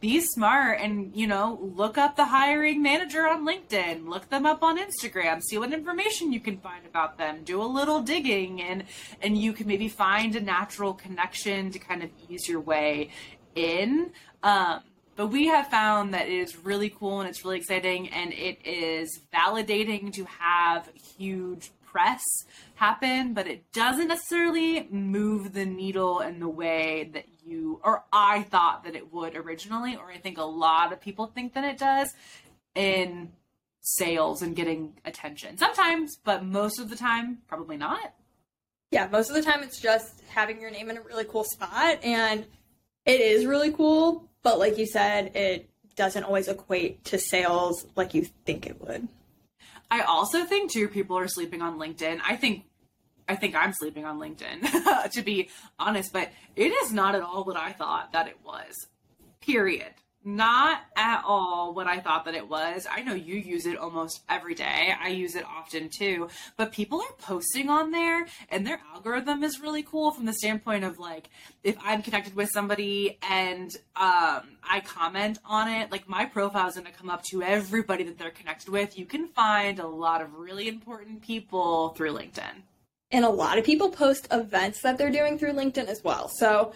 Be 0.00 0.20
smart 0.20 0.78
and, 0.80 1.10
you 1.14 1.26
know, 1.26 1.58
look 1.74 1.98
up 1.98 2.14
the 2.14 2.26
hiring 2.26 2.82
manager 2.82 3.26
on 3.26 3.44
LinkedIn, 3.44 4.06
look 4.06 4.28
them 4.30 4.46
up 4.46 4.62
on 4.62 4.78
Instagram, 4.78 5.42
see 5.42 5.58
what 5.58 5.72
information 5.72 6.32
you 6.32 6.38
can 6.38 6.58
find 6.58 6.86
about 6.86 7.18
them, 7.18 7.42
do 7.42 7.60
a 7.60 7.64
little 7.64 8.00
digging 8.00 8.62
and 8.62 8.84
and 9.20 9.36
you 9.36 9.52
can 9.52 9.66
maybe 9.66 9.88
find 9.88 10.36
a 10.36 10.40
natural 10.40 10.94
connection 10.94 11.72
to 11.72 11.78
kind 11.80 12.04
of 12.04 12.10
ease 12.28 12.48
your 12.48 12.60
way 12.60 13.10
in. 13.56 14.12
Um, 14.44 14.82
but 15.16 15.32
we 15.32 15.48
have 15.48 15.66
found 15.66 16.14
that 16.14 16.28
it 16.28 16.32
is 16.32 16.64
really 16.64 16.90
cool 16.90 17.18
and 17.18 17.28
it's 17.28 17.44
really 17.44 17.58
exciting 17.58 18.08
and 18.10 18.32
it 18.32 18.64
is 18.64 19.20
validating 19.34 20.12
to 20.12 20.24
have 20.26 20.88
huge 21.16 21.72
press 21.98 22.22
happen, 22.76 23.34
but 23.34 23.48
it 23.48 23.72
doesn't 23.72 24.06
necessarily 24.06 24.86
move 24.90 25.52
the 25.52 25.64
needle 25.64 26.20
in 26.20 26.38
the 26.38 26.48
way 26.48 27.10
that 27.12 27.26
you 27.44 27.80
or 27.82 28.04
I 28.12 28.42
thought 28.42 28.84
that 28.84 28.94
it 28.94 29.12
would 29.12 29.34
originally, 29.34 29.96
or 29.96 30.10
I 30.10 30.18
think 30.18 30.38
a 30.38 30.44
lot 30.44 30.92
of 30.92 31.00
people 31.00 31.26
think 31.26 31.54
that 31.54 31.64
it 31.64 31.76
does 31.76 32.14
in 32.76 33.32
sales 33.80 34.42
and 34.42 34.54
getting 34.54 34.92
attention. 35.04 35.58
Sometimes, 35.58 36.16
but 36.22 36.44
most 36.44 36.78
of 36.78 36.88
the 36.88 36.96
time, 36.96 37.38
probably 37.48 37.76
not. 37.76 38.14
Yeah, 38.92 39.08
most 39.10 39.28
of 39.28 39.34
the 39.34 39.42
time 39.42 39.62
it's 39.64 39.80
just 39.80 40.22
having 40.28 40.60
your 40.60 40.70
name 40.70 40.90
in 40.90 40.98
a 40.98 41.02
really 41.02 41.24
cool 41.24 41.44
spot 41.44 42.04
and 42.04 42.46
it 43.06 43.20
is 43.20 43.44
really 43.44 43.72
cool, 43.72 44.28
but 44.42 44.60
like 44.60 44.78
you 44.78 44.86
said, 44.86 45.34
it 45.34 45.68
doesn't 45.96 46.22
always 46.22 46.46
equate 46.46 47.04
to 47.06 47.18
sales 47.18 47.86
like 47.96 48.14
you 48.14 48.24
think 48.44 48.66
it 48.66 48.80
would. 48.80 49.08
I 49.90 50.02
also 50.02 50.44
think 50.44 50.70
too 50.70 50.88
people 50.88 51.18
are 51.18 51.28
sleeping 51.28 51.62
on 51.62 51.78
LinkedIn. 51.78 52.20
I 52.26 52.36
think 52.36 52.64
I 53.28 53.36
think 53.36 53.54
I'm 53.54 53.72
sleeping 53.72 54.04
on 54.04 54.18
LinkedIn 54.18 55.10
to 55.12 55.22
be 55.22 55.50
honest, 55.78 56.12
but 56.12 56.30
it 56.56 56.72
is 56.72 56.92
not 56.92 57.14
at 57.14 57.22
all 57.22 57.44
what 57.44 57.56
I 57.56 57.72
thought 57.72 58.12
that 58.12 58.28
it 58.28 58.38
was. 58.44 58.74
Period 59.40 59.92
not 60.36 60.82
at 60.96 61.22
all 61.24 61.72
what 61.74 61.86
I 61.86 62.00
thought 62.00 62.24
that 62.26 62.34
it 62.34 62.48
was. 62.48 62.86
I 62.90 63.02
know 63.02 63.14
you 63.14 63.36
use 63.36 63.66
it 63.66 63.78
almost 63.78 64.22
every 64.28 64.54
day. 64.54 64.94
I 65.00 65.08
use 65.08 65.34
it 65.34 65.44
often 65.44 65.88
too. 65.88 66.28
But 66.56 66.72
people 66.72 67.00
are 67.00 67.14
posting 67.18 67.70
on 67.70 67.90
there 67.90 68.26
and 68.50 68.66
their 68.66 68.80
algorithm 68.94 69.42
is 69.42 69.60
really 69.60 69.82
cool 69.82 70.12
from 70.12 70.26
the 70.26 70.32
standpoint 70.32 70.84
of 70.84 70.98
like 70.98 71.30
if 71.62 71.76
I'm 71.82 72.02
connected 72.02 72.34
with 72.34 72.50
somebody 72.50 73.18
and 73.28 73.70
um, 73.96 74.42
I 74.62 74.82
comment 74.84 75.38
on 75.44 75.68
it, 75.68 75.90
like 75.90 76.08
my 76.08 76.24
profile 76.26 76.68
is 76.68 76.74
going 76.74 76.86
to 76.86 76.92
come 76.92 77.10
up 77.10 77.22
to 77.30 77.42
everybody 77.42 78.04
that 78.04 78.18
they're 78.18 78.30
connected 78.30 78.68
with. 78.68 78.98
You 78.98 79.06
can 79.06 79.28
find 79.28 79.78
a 79.78 79.86
lot 79.86 80.20
of 80.20 80.34
really 80.34 80.68
important 80.68 81.22
people 81.22 81.90
through 81.90 82.12
LinkedIn. 82.12 82.62
And 83.10 83.24
a 83.24 83.30
lot 83.30 83.56
of 83.56 83.64
people 83.64 83.88
post 83.88 84.28
events 84.30 84.82
that 84.82 84.98
they're 84.98 85.10
doing 85.10 85.38
through 85.38 85.54
LinkedIn 85.54 85.86
as 85.86 86.02
well. 86.04 86.28
So 86.28 86.74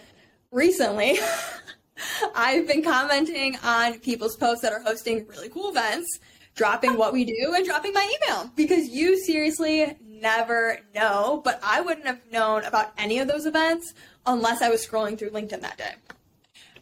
recently 0.51 1.19
I've 2.35 2.67
been 2.67 2.83
commenting 2.83 3.57
on 3.63 3.99
people's 4.01 4.37
posts 4.37 4.63
that 4.63 4.73
are 4.73 4.81
hosting 4.81 5.27
really 5.29 5.49
cool 5.49 5.71
events, 5.71 6.21
dropping 6.55 6.97
what 6.97 7.13
we 7.13 7.25
do, 7.25 7.55
and 7.55 7.65
dropping 7.65 7.93
my 7.93 8.11
email 8.27 8.51
because 8.57 8.89
you 8.89 9.19
seriously 9.25 9.97
never 10.07 10.79
know. 10.95 11.41
But 11.45 11.61
I 11.63 11.81
wouldn't 11.81 12.07
have 12.07 12.21
known 12.31 12.65
about 12.65 12.93
any 12.99 13.19
of 13.19 13.29
those 13.29 13.47
events 13.47 13.95
unless 14.27 14.63
I 14.63 14.69
was 14.69 14.87
scrolling 14.87 15.19
through 15.19 15.31
LinkedIn 15.31 15.61
that 15.61 15.79
day. 15.79 15.95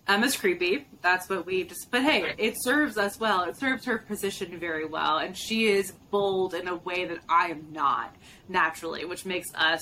Emma's 0.09 0.37
creepy. 0.37 0.87
That's 1.03 1.29
what 1.29 1.47
we 1.47 1.65
just. 1.65 1.91
But 1.91 2.03
hey, 2.03 2.35
it 2.37 2.57
serves 2.63 2.99
us 2.99 3.21
well. 3.21 3.45
It 3.45 3.57
serves 3.57 3.85
her 3.85 3.99
position 3.99 4.59
very 4.59 4.85
well, 4.85 5.19
and 5.19 5.37
she 5.37 5.69
is 5.69 5.93
bold 6.11 6.55
in 6.55 6.67
a 6.67 6.77
way 6.77 7.05
that 7.05 7.19
I 7.29 7.49
am 7.49 7.69
not 7.71 8.15
naturally, 8.49 9.05
which 9.05 9.25
makes 9.25 9.49
us 9.55 9.81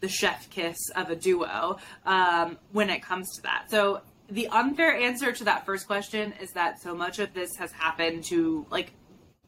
the 0.00 0.08
chef 0.08 0.48
kiss 0.50 0.76
of 0.94 1.10
a 1.10 1.16
duo 1.16 1.78
um, 2.04 2.58
when 2.72 2.90
it 2.90 3.02
comes 3.02 3.26
to 3.36 3.42
that. 3.42 3.64
So 3.70 4.02
the 4.28 4.48
unfair 4.48 4.94
answer 4.96 5.32
to 5.32 5.44
that 5.44 5.64
first 5.64 5.86
question 5.86 6.32
is 6.40 6.50
that 6.52 6.80
so 6.80 6.94
much 6.94 7.18
of 7.18 7.32
this 7.34 7.56
has 7.56 7.72
happened 7.72 8.24
to 8.24 8.66
like 8.70 8.92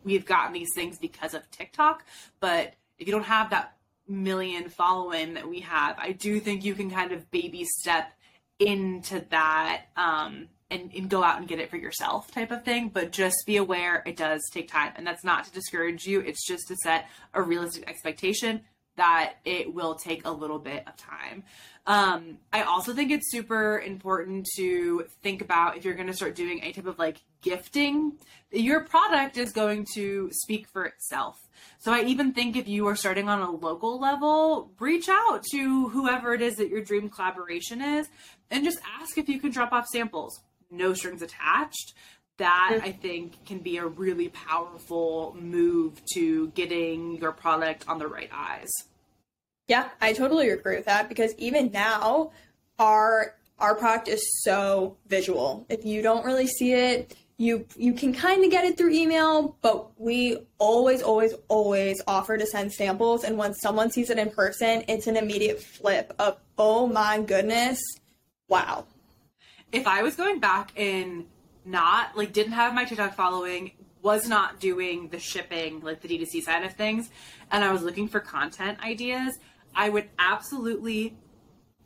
we've 0.05 0.27
gotten 0.27 0.53
these 0.53 0.69
things 0.75 0.99
because 0.99 1.35
of 1.35 1.51
TikTok, 1.51 2.05
but 2.41 2.75
if 2.99 3.07
you 3.07 3.13
don't 3.13 3.25
have 3.25 3.51
that 3.51 3.77
million 4.07 4.69
following 4.69 5.35
that 5.35 5.49
we 5.49 5.61
have, 5.61 5.97
I 5.99 6.13
do 6.13 6.41
think 6.41 6.65
you 6.65 6.75
can 6.75 6.91
kind 6.91 7.13
of 7.13 7.31
baby 7.31 7.65
step 7.65 8.13
into 8.59 9.25
that 9.31 9.87
um, 9.97 10.49
and, 10.71 10.91
and 10.95 11.09
go 11.09 11.23
out 11.23 11.39
and 11.39 11.47
get 11.47 11.61
it 11.61 11.71
for 11.71 11.77
yourself 11.77 12.31
type 12.31 12.51
of 12.51 12.65
thing. 12.65 12.89
But 12.89 13.13
just 13.13 13.37
be 13.47 13.57
aware 13.57 14.03
it 14.07 14.17
does 14.17 14.43
take 14.53 14.71
time. 14.71 14.93
And 14.97 15.07
that's 15.07 15.25
not 15.25 15.45
to 15.45 15.53
discourage 15.53 16.07
you, 16.07 16.21
it's 16.21 16.47
just 16.47 16.69
to 16.69 16.77
set 16.83 17.09
a 17.35 17.43
realistic 17.43 17.89
expectation 17.89 18.63
that 18.97 19.35
it 19.45 19.73
will 19.73 19.95
take 19.95 20.27
a 20.27 20.31
little 20.31 20.59
bit 20.59 20.83
of 20.87 20.97
time. 20.97 21.45
Um, 21.89 22.37
I 22.53 22.65
also 22.65 22.93
think 22.93 23.11
it's 23.11 23.31
super 23.31 23.79
important 23.79 24.47
to 24.57 25.07
think 25.23 25.41
about 25.41 25.79
if 25.79 25.87
you're 25.87 25.95
going 25.95 26.09
to 26.09 26.13
start 26.13 26.35
doing 26.35 26.61
any 26.63 26.75
type 26.75 26.87
of 26.87 26.99
like 26.99 27.23
gifting, 27.41 28.19
your 28.53 28.85
product 28.85 29.39
is 29.39 29.53
going 29.53 29.87
to 29.95 30.29
speak 30.31 30.69
for 30.69 30.85
itself. 30.85 31.41
So 31.79 31.91
I 31.91 32.03
even 32.03 32.35
think 32.35 32.57
if 32.57 32.69
you 32.69 32.87
are 32.89 32.95
starting 32.95 33.31
on 33.31 33.41
a 33.41 33.51
local 33.51 33.99
level, 33.99 34.71
reach 34.79 35.09
out 35.09 35.43
to 35.53 35.89
whoever 35.89 36.35
it 36.35 36.43
is 36.43 36.57
that 36.57 36.69
your 36.69 36.83
dream 36.83 37.09
collaboration 37.09 37.81
is 37.81 38.07
and 38.51 38.65
just 38.65 38.81
ask 39.01 39.17
if 39.17 39.27
you 39.27 39.41
can 39.41 39.51
drop 39.51 39.73
off 39.73 39.87
samples. 39.87 40.41
No 40.71 40.93
strings 40.93 41.23
attached. 41.23 41.95
That 42.37 42.81
I 42.85 42.93
think 42.93 43.47
can 43.47 43.59
be 43.59 43.79
a 43.79 43.87
really 43.87 44.29
powerful 44.29 45.35
move 45.41 46.01
to 46.13 46.49
getting 46.51 47.17
your 47.17 47.33
product 47.33 47.89
on 47.89 47.99
the 47.99 48.07
right 48.07 48.31
eyes. 48.33 48.69
Yeah, 49.69 49.91
I 50.01 50.15
totally 50.15 50.49
agree 50.49 50.77
with 50.77 50.87
that 50.87 51.09
because 51.09 51.35
even 51.37 51.71
now 51.71 52.33
our 52.79 53.35
our 53.59 53.75
product 53.75 54.09
is 54.09 54.43
so 54.43 54.97
visual. 55.09 55.67
If 55.69 55.85
you 55.85 56.01
don't 56.01 56.25
really 56.25 56.47
see 56.47 56.73
it, 56.73 57.15
you 57.37 57.67
you 57.77 57.93
can 57.93 58.15
kind 58.15 58.45
of 58.45 58.51
get 58.51 58.65
it 58.65 58.79
through 58.79 58.93
email, 58.93 59.57
but 59.61 59.91
we 60.01 60.39
always 60.59 61.03
always 61.03 61.35
always 61.49 62.01
offer 62.07 62.39
to 62.39 62.47
send 62.47 62.73
samples 62.73 63.25
and 63.25 63.37
when 63.37 63.55
someone 63.55 63.91
sees 63.91 64.09
it 64.09 64.19
in 64.19 64.31
person, 64.31 64.85
it's 64.89 65.07
an 65.07 65.17
immediate 65.17 65.63
flip 65.63 66.15
of 66.19 66.39
oh 66.57 66.87
my 66.87 67.21
goodness. 67.21 67.79
Wow. 68.49 68.87
If 69.71 69.87
I 69.87 70.03
was 70.03 70.17
going 70.17 70.41
back 70.41 70.73
and 70.77 71.27
not 71.67 72.17
like 72.17 72.33
didn't 72.33 72.53
have 72.53 72.73
my 72.73 72.87
TikTok 72.87 73.15
following, 73.15 73.73
was 74.03 74.29
not 74.29 74.61
doing 74.61 75.09
the 75.09 75.19
shipping, 75.19 75.81
like 75.81 76.01
the 76.01 76.09
D2C 76.09 76.43
side 76.43 76.65
of 76.65 76.73
things, 76.75 77.11
and 77.51 77.63
I 77.63 77.73
was 77.73 77.83
looking 77.83 78.09
for 78.09 78.21
content 78.21 78.79
ideas, 78.83 79.39
I 79.75 79.89
would 79.89 80.09
absolutely 80.19 81.17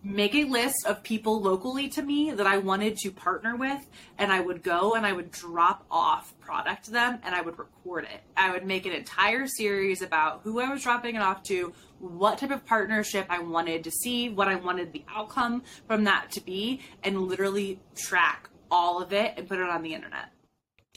make 0.04 0.34
a 0.34 0.44
list 0.44 0.84
of 0.86 1.02
people 1.02 1.40
locally 1.40 1.88
to 1.88 2.02
me 2.02 2.32
that 2.32 2.46
I 2.46 2.58
wanted 2.58 2.96
to 2.98 3.10
partner 3.12 3.54
with, 3.56 3.86
and 4.18 4.32
I 4.32 4.40
would 4.40 4.62
go 4.62 4.94
and 4.94 5.06
I 5.06 5.12
would 5.12 5.30
drop 5.30 5.84
off 5.90 6.34
product 6.40 6.86
to 6.86 6.90
them 6.90 7.20
and 7.22 7.34
I 7.34 7.40
would 7.40 7.58
record 7.58 8.04
it. 8.04 8.20
I 8.36 8.50
would 8.50 8.66
make 8.66 8.84
an 8.84 8.92
entire 8.92 9.46
series 9.46 10.02
about 10.02 10.40
who 10.42 10.60
I 10.60 10.68
was 10.68 10.82
dropping 10.82 11.14
it 11.14 11.22
off 11.22 11.44
to, 11.44 11.72
what 12.00 12.38
type 12.38 12.50
of 12.50 12.66
partnership 12.66 13.26
I 13.30 13.38
wanted 13.38 13.84
to 13.84 13.90
see, 13.92 14.28
what 14.28 14.48
I 14.48 14.56
wanted 14.56 14.92
the 14.92 15.04
outcome 15.08 15.62
from 15.86 16.04
that 16.04 16.32
to 16.32 16.40
be, 16.40 16.80
and 17.04 17.22
literally 17.22 17.78
track 17.94 18.48
all 18.72 19.00
of 19.00 19.12
it 19.12 19.34
and 19.36 19.48
put 19.48 19.60
it 19.60 19.68
on 19.68 19.82
the 19.82 19.94
internet. 19.94 20.32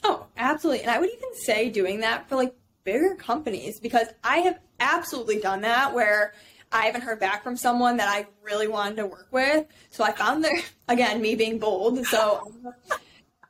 Oh, 0.04 0.26
absolutely. 0.36 0.82
And 0.82 0.90
I 0.90 1.00
would 1.00 1.10
even 1.10 1.36
say 1.36 1.70
doing 1.70 2.00
that 2.00 2.28
for 2.28 2.36
like 2.36 2.56
bigger 2.84 3.16
companies 3.16 3.80
because 3.80 4.08
I 4.24 4.38
have 4.40 4.60
absolutely 4.80 5.40
done 5.40 5.62
that 5.62 5.94
where 5.94 6.34
I 6.76 6.86
haven't 6.86 7.02
heard 7.02 7.20
back 7.20 7.44
from 7.44 7.56
someone 7.56 7.98
that 7.98 8.10
I 8.10 8.28
really 8.44 8.68
wanted 8.68 8.98
to 8.98 9.06
work 9.06 9.28
with. 9.32 9.66
So 9.90 10.04
I 10.04 10.12
found 10.12 10.44
their, 10.44 10.58
again, 10.88 11.22
me 11.22 11.36
being 11.36 11.58
bold. 11.58 12.06
So 12.06 12.52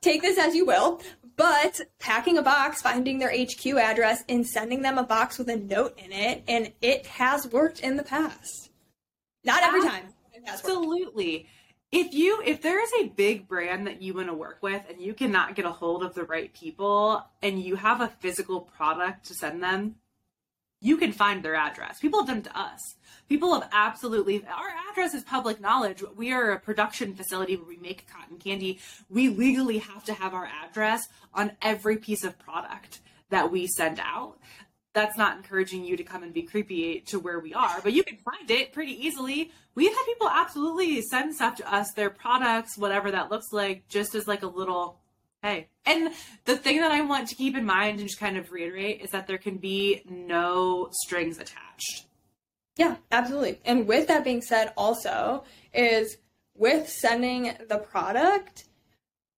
take 0.01 0.21
this 0.21 0.37
as 0.37 0.55
you 0.55 0.65
will. 0.65 1.01
But 1.37 1.81
packing 1.99 2.37
a 2.37 2.41
box, 2.41 2.81
finding 2.81 3.19
their 3.19 3.31
HQ 3.31 3.65
address, 3.65 4.23
and 4.29 4.47
sending 4.47 4.81
them 4.81 4.97
a 4.97 5.03
box 5.03 5.37
with 5.37 5.49
a 5.49 5.57
note 5.57 5.99
in 5.99 6.13
it, 6.13 6.43
and 6.47 6.71
it 6.81 7.05
has 7.07 7.45
worked 7.47 7.81
in 7.81 7.97
the 7.97 8.03
past. 8.03 8.69
Not 9.43 9.61
every 9.61 9.81
time. 9.81 10.13
Absolutely. 10.47 11.47
If 11.91 12.13
you 12.13 12.41
if 12.45 12.61
there 12.61 12.81
is 12.81 12.91
a 13.01 13.09
big 13.09 13.47
brand 13.47 13.87
that 13.87 14.01
you 14.01 14.13
want 14.13 14.27
to 14.27 14.33
work 14.33 14.59
with 14.61 14.81
and 14.89 15.01
you 15.01 15.13
cannot 15.13 15.55
get 15.55 15.65
a 15.65 15.71
hold 15.71 16.03
of 16.03 16.13
the 16.13 16.23
right 16.23 16.53
people 16.53 17.25
and 17.41 17.61
you 17.61 17.75
have 17.75 18.01
a 18.01 18.07
physical 18.07 18.61
product 18.61 19.25
to 19.25 19.33
send 19.33 19.61
them, 19.61 19.95
you 20.81 20.97
can 20.97 21.11
find 21.11 21.43
their 21.43 21.55
address. 21.55 21.99
People 21.99 22.19
have 22.19 22.27
done 22.27 22.43
to 22.43 22.59
us. 22.59 22.95
People 23.27 23.53
have 23.53 23.69
absolutely, 23.71 24.45
our 24.45 24.91
address 24.91 25.13
is 25.13 25.23
public 25.23 25.59
knowledge. 25.59 26.03
We 26.15 26.31
are 26.31 26.51
a 26.51 26.59
production 26.59 27.15
facility 27.15 27.55
where 27.55 27.67
we 27.67 27.77
make 27.77 28.07
cotton 28.07 28.37
candy. 28.37 28.79
We 29.09 29.29
legally 29.29 29.79
have 29.79 30.03
to 30.05 30.13
have 30.13 30.33
our 30.33 30.47
address 30.63 31.07
on 31.33 31.53
every 31.61 31.97
piece 31.97 32.23
of 32.23 32.37
product 32.37 33.01
that 33.29 33.51
we 33.51 33.67
send 33.67 33.99
out. 33.99 34.37
That's 34.93 35.17
not 35.17 35.37
encouraging 35.37 35.83
you 35.83 35.97
to 35.97 36.03
come 36.03 36.23
and 36.23 36.33
be 36.33 36.43
creepy 36.43 37.01
to 37.07 37.19
where 37.19 37.39
we 37.39 37.53
are, 37.53 37.81
but 37.81 37.93
you 37.93 38.03
can 38.03 38.17
find 38.17 38.49
it 38.49 38.71
pretty 38.71 38.93
easily. 38.93 39.51
We've 39.73 39.91
had 39.91 40.05
people 40.05 40.29
absolutely 40.29 41.01
send 41.01 41.35
stuff 41.35 41.57
to 41.57 41.73
us, 41.73 41.91
their 41.93 42.09
products, 42.09 42.77
whatever 42.77 43.11
that 43.11 43.31
looks 43.31 43.51
like, 43.51 43.87
just 43.89 44.15
as 44.15 44.27
like 44.27 44.43
a 44.43 44.47
little 44.47 44.99
Hey. 45.45 45.67
And 45.85 46.11
the 46.45 46.57
thing 46.57 46.79
that 46.79 46.91
I 46.91 47.01
want 47.01 47.27
to 47.27 47.35
keep 47.35 47.55
in 47.55 47.65
mind 47.65 47.99
and 47.99 48.07
just 48.07 48.19
kind 48.19 48.35
of 48.35 48.51
reiterate 48.51 49.01
is 49.01 49.11
that 49.11 49.27
there 49.27 49.37
can 49.37 49.57
be 49.57 50.01
no 50.09 50.89
strings 50.91 51.37
attached. 51.37 52.07
Yeah, 52.77 52.97
absolutely. 53.11 53.59
And 53.65 53.87
with 53.87 54.07
that 54.07 54.23
being 54.23 54.41
said, 54.41 54.73
also, 54.75 55.43
is 55.73 56.17
with 56.55 56.89
sending 56.89 57.53
the 57.69 57.77
product, 57.77 58.65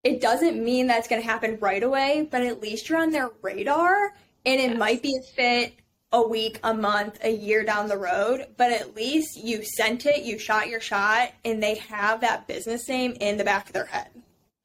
it 0.02 0.20
doesn't 0.20 0.62
mean 0.62 0.86
that's 0.86 1.08
going 1.08 1.22
to 1.22 1.28
happen 1.28 1.58
right 1.60 1.82
away, 1.82 2.28
but 2.30 2.42
at 2.42 2.60
least 2.60 2.88
you're 2.88 3.00
on 3.00 3.10
their 3.10 3.30
radar 3.42 4.14
and 4.46 4.60
it 4.60 4.70
yes. 4.70 4.78
might 4.78 5.02
be 5.02 5.14
a 5.16 5.32
fit 5.34 5.74
a 6.10 6.26
week, 6.26 6.58
a 6.64 6.72
month, 6.72 7.18
a 7.22 7.30
year 7.30 7.64
down 7.64 7.88
the 7.88 7.98
road, 7.98 8.46
but 8.56 8.72
at 8.72 8.94
least 8.94 9.36
you 9.36 9.62
sent 9.62 10.06
it, 10.06 10.22
you 10.22 10.38
shot 10.38 10.68
your 10.68 10.80
shot, 10.80 11.32
and 11.44 11.62
they 11.62 11.74
have 11.74 12.22
that 12.22 12.46
business 12.48 12.88
name 12.88 13.14
in 13.20 13.36
the 13.36 13.44
back 13.44 13.66
of 13.66 13.74
their 13.74 13.84
head. 13.84 14.08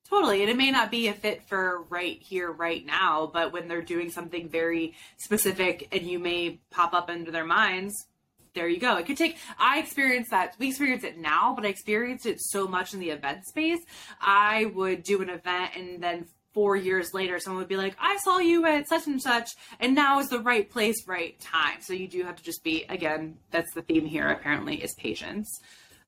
Totally. 0.09 0.41
And 0.41 0.49
it 0.49 0.55
may 0.55 0.71
not 0.71 0.91
be 0.91 1.07
a 1.07 1.13
fit 1.13 1.43
for 1.43 1.83
right 1.89 2.21
here, 2.21 2.51
right 2.51 2.85
now, 2.85 3.29
but 3.33 3.51
when 3.51 3.67
they're 3.67 3.81
doing 3.81 4.09
something 4.09 4.47
very 4.47 4.93
specific 5.17 5.89
and 5.91 6.03
you 6.03 6.19
may 6.19 6.59
pop 6.71 6.93
up 6.93 7.09
into 7.09 7.31
their 7.31 7.45
minds, 7.45 8.05
there 8.53 8.67
you 8.67 8.79
go. 8.79 8.97
It 8.97 9.05
could 9.05 9.17
take, 9.17 9.37
I 9.57 9.79
experienced 9.79 10.31
that. 10.31 10.55
We 10.59 10.69
experience 10.69 11.03
it 11.03 11.17
now, 11.17 11.53
but 11.55 11.65
I 11.65 11.69
experienced 11.69 12.25
it 12.25 12.39
so 12.39 12.67
much 12.67 12.93
in 12.93 12.99
the 12.99 13.09
event 13.09 13.45
space. 13.45 13.79
I 14.21 14.65
would 14.73 15.03
do 15.03 15.21
an 15.21 15.29
event 15.29 15.71
and 15.75 16.03
then 16.03 16.27
four 16.53 16.75
years 16.75 17.13
later, 17.13 17.39
someone 17.39 17.59
would 17.59 17.67
be 17.67 17.77
like, 17.77 17.95
I 17.99 18.17
saw 18.17 18.37
you 18.37 18.65
at 18.65 18.87
such 18.87 19.07
and 19.07 19.21
such, 19.21 19.49
and 19.79 19.95
now 19.95 20.19
is 20.19 20.29
the 20.29 20.39
right 20.39 20.69
place, 20.69 21.07
right 21.07 21.39
time. 21.39 21.81
So 21.81 21.93
you 21.93 22.07
do 22.07 22.23
have 22.23 22.35
to 22.35 22.43
just 22.43 22.63
be, 22.63 22.85
again, 22.89 23.37
that's 23.49 23.73
the 23.73 23.81
theme 23.81 24.05
here 24.05 24.29
apparently, 24.29 24.75
is 24.75 24.93
patience. 24.93 25.49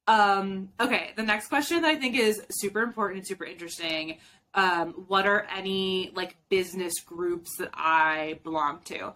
Um, 0.07 0.69
okay, 0.79 1.13
the 1.15 1.23
next 1.23 1.47
question 1.47 1.81
that 1.81 1.87
I 1.87 1.95
think 1.95 2.15
is 2.15 2.41
super 2.51 2.81
important 2.81 3.19
and 3.19 3.27
super 3.27 3.45
interesting. 3.45 4.19
Um, 4.53 5.05
what 5.07 5.25
are 5.25 5.47
any 5.53 6.11
like 6.15 6.37
business 6.47 6.93
groups 7.01 7.57
that 7.57 7.71
I 7.73 8.39
belong 8.43 8.81
to? 8.85 9.13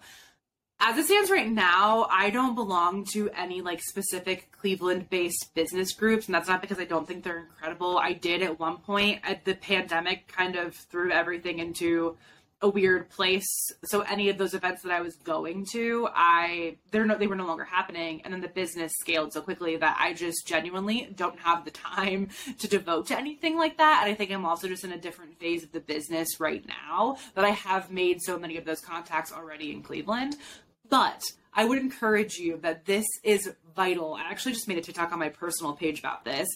As 0.82 0.96
it 0.96 1.04
stands 1.04 1.30
right 1.30 1.50
now, 1.50 2.06
I 2.10 2.30
don't 2.30 2.54
belong 2.54 3.04
to 3.12 3.28
any 3.36 3.60
like 3.60 3.82
specific 3.82 4.50
Cleveland 4.50 5.10
based 5.10 5.54
business 5.54 5.92
groups, 5.92 6.24
and 6.26 6.34
that's 6.34 6.48
not 6.48 6.62
because 6.62 6.78
I 6.78 6.84
don't 6.84 7.06
think 7.06 7.22
they're 7.22 7.40
incredible. 7.40 7.98
I 7.98 8.14
did 8.14 8.42
at 8.42 8.58
one 8.58 8.78
point 8.78 9.20
at 9.22 9.44
the 9.44 9.54
pandemic 9.54 10.26
kind 10.28 10.56
of 10.56 10.74
threw 10.74 11.12
everything 11.12 11.58
into 11.58 12.16
a 12.62 12.68
weird 12.68 13.10
place. 13.10 13.46
So 13.84 14.00
any 14.02 14.28
of 14.30 14.38
those 14.38 14.54
events 14.54 14.82
that 14.82 14.92
I 14.92 15.02
was 15.02 15.16
going 15.16 15.66
to, 15.72 16.08
I 16.14 16.76
they're 16.90 17.04
no 17.04 17.18
they 17.18 17.26
were 17.26 17.36
no 17.36 17.46
longer 17.46 17.64
happening, 17.64 18.22
and 18.24 18.32
then 18.32 18.40
the 18.40 18.48
business 18.48 18.92
scaled 19.00 19.34
so 19.34 19.42
quickly 19.42 19.76
that 19.76 19.98
I 20.00 20.14
just 20.14 20.46
genuinely 20.46 21.12
don't 21.14 21.38
have 21.40 21.66
the 21.66 21.72
time 21.72 22.28
to 22.58 22.68
devote 22.68 23.08
to 23.08 23.18
anything 23.18 23.58
like 23.58 23.76
that. 23.76 24.00
And 24.02 24.10
I 24.10 24.14
think 24.14 24.30
I'm 24.30 24.46
also 24.46 24.66
just 24.66 24.84
in 24.84 24.92
a 24.92 24.98
different 24.98 25.38
phase 25.38 25.62
of 25.62 25.72
the 25.72 25.80
business 25.80 26.40
right 26.40 26.64
now 26.66 27.18
that 27.34 27.44
I 27.44 27.50
have 27.50 27.90
made 27.90 28.22
so 28.22 28.38
many 28.38 28.56
of 28.56 28.64
those 28.64 28.80
contacts 28.80 29.30
already 29.30 29.72
in 29.72 29.82
Cleveland. 29.82 30.36
But 30.90 31.22
I 31.54 31.64
would 31.64 31.78
encourage 31.78 32.36
you 32.36 32.58
that 32.58 32.84
this 32.84 33.06
is 33.24 33.50
vital. 33.74 34.14
I 34.14 34.30
actually 34.30 34.52
just 34.52 34.68
made 34.68 34.78
a 34.78 34.82
TikTok 34.82 35.12
on 35.12 35.18
my 35.18 35.28
personal 35.28 35.72
page 35.72 36.00
about 36.00 36.24
this. 36.24 36.48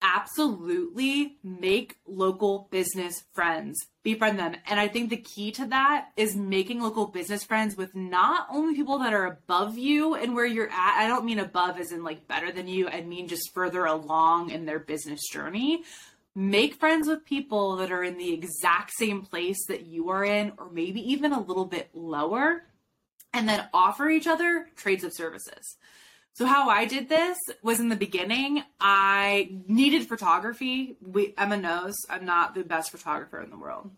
Absolutely 0.00 1.36
make 1.44 1.96
local 2.06 2.68
business 2.70 3.24
friends. 3.34 3.78
Befriend 4.02 4.38
them. 4.38 4.56
And 4.66 4.80
i 4.80 4.88
think 4.88 5.10
the 5.10 5.16
key 5.16 5.52
to 5.52 5.66
that 5.66 6.08
is 6.16 6.34
making 6.34 6.80
local 6.80 7.06
business 7.06 7.44
friends 7.44 7.76
with 7.76 7.94
not 7.94 8.48
only 8.50 8.74
people 8.74 8.98
that 8.98 9.12
are 9.12 9.26
above 9.26 9.78
you 9.78 10.14
and 10.14 10.34
where 10.34 10.46
you're 10.46 10.70
at. 10.70 10.98
I 10.98 11.06
don't 11.06 11.24
mean 11.24 11.38
above 11.38 11.78
as 11.78 11.92
in 11.92 12.02
like 12.02 12.26
better 12.26 12.50
than 12.50 12.66
you. 12.66 12.88
I 12.88 13.02
mean 13.02 13.28
just 13.28 13.54
further 13.54 13.84
along 13.84 14.50
in 14.50 14.66
their 14.66 14.80
business 14.80 15.20
journey. 15.30 15.84
Make 16.34 16.80
friends 16.80 17.06
with 17.06 17.24
people 17.24 17.76
that 17.76 17.92
are 17.92 18.02
in 18.02 18.16
the 18.16 18.32
exact 18.32 18.92
same 18.94 19.22
place 19.22 19.66
that 19.68 19.86
you 19.86 20.08
are 20.08 20.24
in 20.24 20.52
or 20.58 20.70
maybe 20.70 21.00
even 21.12 21.32
a 21.32 21.40
little 21.40 21.66
bit 21.66 21.90
lower 21.94 22.64
and 23.32 23.48
then 23.48 23.68
offer 23.72 24.08
each 24.08 24.26
other 24.26 24.68
trades 24.76 25.04
of 25.04 25.12
services 25.12 25.76
so 26.34 26.46
how 26.46 26.70
I 26.70 26.86
did 26.86 27.08
this 27.08 27.38
was 27.62 27.78
in 27.78 27.90
the 27.90 27.96
beginning, 27.96 28.62
I 28.80 29.60
needed 29.68 30.08
photography. 30.08 30.96
We, 31.02 31.34
Emma 31.36 31.58
knows 31.58 31.94
I'm 32.08 32.24
not 32.24 32.54
the 32.54 32.64
best 32.64 32.90
photographer 32.90 33.40
in 33.42 33.50
the 33.50 33.58
world. 33.58 33.90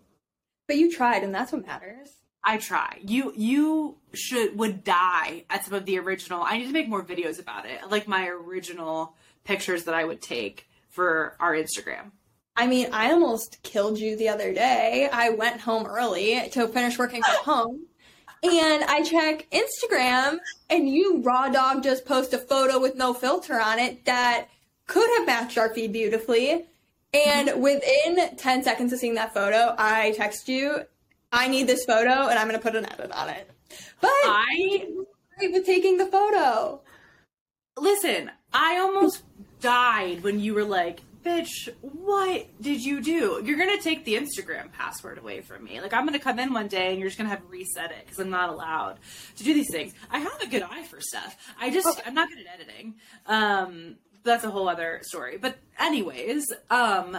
But 0.67 0.77
you 0.77 0.91
tried 0.91 1.23
and 1.23 1.35
that's 1.35 1.53
what 1.53 1.67
matters. 1.67 2.09
I 2.43 2.59
try. 2.59 2.99
You 3.03 3.33
you 3.37 3.97
should 4.13 4.59
would 4.59 4.85
die 4.85 5.45
at 5.49 5.65
some 5.65 5.75
of 5.75 5.87
the 5.87 5.99
original. 5.99 6.43
I 6.43 6.59
need 6.59 6.67
to 6.67 6.73
make 6.73 6.89
more 6.89 7.03
videos 7.03 7.41
about 7.41 7.67
it. 7.67 7.79
Like 7.89 8.07
my 8.07 8.29
original 8.29 9.15
pictures 9.45 9.85
that 9.85 9.95
I 9.95 10.05
would 10.05 10.21
take 10.21 10.69
for 10.91 11.37
our 11.41 11.55
Instagram. 11.55 12.11
I 12.57 12.67
mean, 12.67 12.89
I 12.93 13.13
almost 13.13 13.63
killed 13.63 13.99
you 13.99 14.17
the 14.17 14.29
other 14.29 14.53
day. 14.53 15.09
I 15.11 15.31
went 15.31 15.61
home 15.61 15.87
early 15.87 16.49
to 16.51 16.69
finish 16.69 16.99
working 16.99 17.23
from 17.23 17.45
home 17.45 17.87
and 18.45 18.85
I 18.85 19.03
check 19.03 19.47
Instagram, 19.51 20.39
and 20.69 20.89
you 20.89 21.23
raw 21.23 21.49
dog 21.49 21.83
just 21.83 22.05
post 22.05 22.35
a 22.35 22.39
photo 22.39 22.79
with 22.79 22.95
no 22.97 23.15
filter 23.15 23.61
on 23.61 23.79
it 23.79 24.05
that 24.05 24.49
could 24.87 25.09
have 25.19 25.27
matched 25.27 25.57
our 25.59 25.73
feed 25.73 25.93
beautifully. 25.93 26.67
And 27.13 27.49
mm-hmm. 27.49 27.61
within 27.61 28.37
10 28.37 28.63
seconds 28.65 28.93
of 28.93 28.99
seeing 28.99 29.15
that 29.15 29.33
photo, 29.33 29.75
I 29.79 30.13
text 30.17 30.49
you, 30.49 30.85
I 31.33 31.49
need 31.49 31.67
this 31.67 31.85
photo, 31.85 32.29
and 32.29 32.39
I'm 32.39 32.49
going 32.49 32.61
to 32.61 32.63
put 32.63 32.77
an 32.77 32.87
edit 32.93 33.11
on 33.13 33.31
it. 33.31 33.51
But 34.01 34.11
I 34.11 34.87
with 35.41 35.67
taking 35.67 35.97
the 35.97 36.07
photo. 36.07 36.81
Listen, 37.77 38.31
I 38.53 38.79
almost 38.79 39.23
died 39.61 40.23
when 40.23 40.39
you 40.39 40.55
were 40.55 40.65
like, 40.65 41.01
bitch, 41.25 41.69
what 41.81 42.47
did 42.61 42.85
you 42.85 43.01
do? 43.01 43.43
You're 43.45 43.59
gonna 43.59 43.81
take 43.81 44.05
the 44.05 44.15
Instagram 44.15 44.71
password 44.73 45.19
away 45.19 45.41
from 45.41 45.65
me. 45.65 45.81
Like 45.81 45.95
I'm 45.95 46.05
gonna 46.05 46.19
come 46.19 46.39
in 46.39 46.53
one 46.53 46.69
day 46.69 46.91
and 46.91 46.99
you're 46.99 47.09
just 47.09 47.19
gonna 47.19 47.31
have 47.31 47.41
to 47.41 47.49
reset 47.49 47.91
it 47.91 48.05
because 48.05 48.19
I'm 48.19 48.31
not 48.31 48.51
allowed 48.51 48.99
to 49.37 49.45
do 49.45 49.55
these 49.55 49.71
things. 49.71 49.95
I 50.11 50.19
have 50.19 50.41
a 50.43 50.47
good 50.47 50.63
eye 50.63 50.83
for 50.83 51.01
stuff. 51.01 51.37
I 51.59 51.71
just 51.71 51.87
oh. 51.87 51.97
I'm 52.05 52.15
not 52.15 52.29
good 52.29 52.39
at 52.39 52.61
editing. 52.61 52.95
Um, 53.27 53.97
that's 54.23 54.45
a 54.45 54.51
whole 54.51 54.69
other 54.69 55.01
story. 55.03 55.39
But 55.39 55.57
anyways, 55.79 56.45
um, 56.71 57.17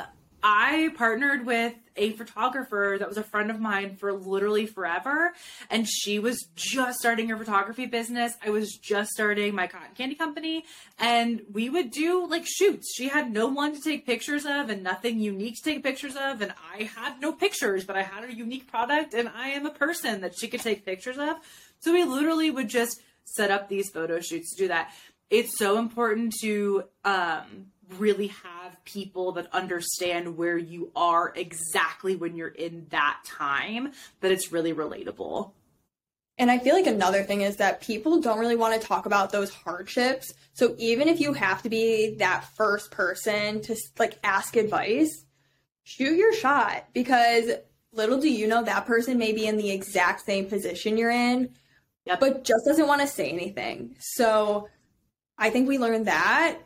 I 0.48 0.92
partnered 0.96 1.48
with 1.48 1.74
a 1.96 2.12
photographer 2.12 2.98
that 3.00 3.08
was 3.08 3.18
a 3.18 3.24
friend 3.24 3.50
of 3.50 3.60
mine 3.60 3.96
for 3.96 4.14
literally 4.14 4.68
forever. 4.68 5.34
And 5.72 5.88
she 5.88 6.20
was 6.20 6.48
just 6.56 7.00
starting 7.00 7.30
her 7.30 7.38
photography 7.38 7.88
business. 7.88 8.36
I 8.46 8.52
was 8.52 8.78
just 8.78 9.10
starting 9.10 9.56
my 9.56 9.66
cotton 9.66 9.96
candy 9.98 10.14
company. 10.14 10.66
And 11.00 11.42
we 11.52 11.72
would 11.72 11.90
do 11.90 12.28
like 12.28 12.46
shoots. 12.46 12.94
She 12.96 13.08
had 13.08 13.34
no 13.34 13.48
one 13.48 13.74
to 13.74 13.82
take 13.82 14.06
pictures 14.06 14.46
of 14.46 14.70
and 14.70 14.84
nothing 14.84 15.18
unique 15.18 15.56
to 15.56 15.64
take 15.64 15.82
pictures 15.82 16.16
of. 16.16 16.42
And 16.42 16.54
I 16.78 16.84
had 16.84 17.20
no 17.20 17.32
pictures, 17.34 17.84
but 17.84 17.96
I 17.96 18.04
had 18.04 18.24
a 18.24 18.32
unique 18.32 18.70
product 18.70 19.16
and 19.16 19.28
I 19.28 19.48
am 19.48 19.66
a 19.66 19.72
person 19.72 20.22
that 20.22 20.38
she 20.38 20.48
could 20.48 20.62
take 20.62 20.86
pictures 20.86 21.18
of. 21.18 21.38
So 21.80 21.92
we 21.92 22.04
literally 22.04 22.52
would 22.52 22.70
just 22.70 23.02
set 23.24 23.50
up 23.50 23.68
these 23.68 23.90
photo 23.90 24.20
shoots 24.20 24.52
to 24.52 24.64
do 24.64 24.68
that. 24.68 24.94
It's 25.32 25.58
so 25.58 25.80
important 25.80 26.36
to 26.44 26.84
um 27.04 27.72
really 27.98 28.28
have 28.28 28.84
people 28.86 29.34
that 29.34 29.54
understand 29.54 30.38
where 30.38 30.58
you 30.58 30.92
are 30.96 31.34
exactly 31.36 32.16
when 32.16 32.36
you're 32.36 32.48
in 32.48 32.88
that 32.90 33.20
time 33.26 33.92
that 34.22 34.32
it's 34.32 34.52
really 34.52 34.74
relatable. 34.74 35.52
And 36.38 36.52
I 36.52 36.60
feel 36.60 36.76
like 36.76 36.88
another 36.88 37.24
thing 37.24 37.42
is 37.42 37.58
that 37.58 37.82
people 37.82 38.20
don't 38.20 38.40
really 38.40 38.58
want 38.58 38.80
to 38.80 38.86
talk 38.86 39.06
about 39.06 39.32
those 39.32 39.50
hardships. 39.50 40.34
So 40.54 40.76
even 40.78 41.08
if 41.08 41.22
you 41.22 41.34
have 41.34 41.62
to 41.64 41.70
be 41.70 42.16
that 42.16 42.46
first 42.56 42.92
person 42.92 43.62
to 43.62 43.76
like 43.98 44.20
ask 44.24 44.58
advice, 44.58 45.24
shoot 45.84 46.18
your 46.18 46.34
shot 46.34 46.88
because 46.94 47.52
little 47.94 48.20
do 48.20 48.30
you 48.30 48.48
know 48.48 48.64
that 48.64 48.86
person 48.86 49.18
may 49.18 49.32
be 49.32 49.48
in 49.48 49.56
the 49.56 49.72
exact 49.72 50.26
same 50.26 50.48
position 50.48 50.98
you're 50.98 51.12
in, 51.12 51.52
yep. 52.06 52.20
but 52.20 52.44
just 52.44 52.66
doesn't 52.66 52.88
want 52.88 53.02
to 53.02 53.08
say 53.08 53.30
anything. 53.30 53.96
So 54.00 54.68
I 55.38 55.50
think 55.50 55.70
we 55.70 55.78
learned 55.78 56.08
that 56.08 56.60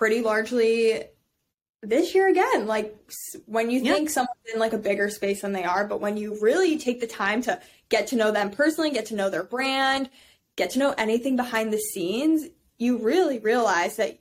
pretty 0.00 0.22
largely 0.22 1.04
this 1.82 2.14
year 2.14 2.26
again. 2.26 2.66
Like 2.66 2.98
when 3.44 3.70
you 3.70 3.82
think 3.82 4.08
someone's 4.08 4.30
in 4.50 4.58
like 4.58 4.72
a 4.72 4.78
bigger 4.78 5.10
space 5.10 5.42
than 5.42 5.52
they 5.52 5.64
are, 5.64 5.86
but 5.86 6.00
when 6.00 6.16
you 6.16 6.38
really 6.40 6.78
take 6.78 7.00
the 7.00 7.06
time 7.06 7.42
to 7.42 7.60
get 7.90 8.06
to 8.06 8.16
know 8.16 8.30
them 8.30 8.50
personally, 8.50 8.92
get 8.92 9.04
to 9.06 9.14
know 9.14 9.28
their 9.28 9.44
brand, 9.44 10.08
get 10.56 10.70
to 10.70 10.78
know 10.78 10.94
anything 10.96 11.36
behind 11.36 11.70
the 11.70 11.78
scenes, 11.78 12.46
you 12.78 12.96
really 12.96 13.40
realize 13.40 13.96
that 13.96 14.18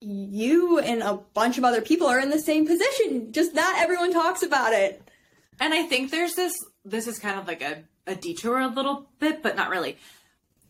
you 0.00 0.78
and 0.78 1.02
a 1.02 1.14
bunch 1.32 1.56
of 1.56 1.64
other 1.64 1.80
people 1.80 2.06
are 2.06 2.20
in 2.20 2.28
the 2.28 2.38
same 2.38 2.66
position. 2.66 3.32
Just 3.32 3.54
not 3.54 3.78
everyone 3.78 4.12
talks 4.12 4.42
about 4.42 4.74
it. 4.74 5.08
And 5.58 5.72
I 5.72 5.84
think 5.84 6.10
there's 6.10 6.34
this 6.34 6.54
this 6.84 7.06
is 7.06 7.18
kind 7.18 7.40
of 7.40 7.46
like 7.46 7.62
a, 7.62 7.84
a 8.06 8.14
detour 8.14 8.60
a 8.60 8.68
little 8.68 9.08
bit, 9.20 9.42
but 9.42 9.56
not 9.56 9.70
really. 9.70 9.96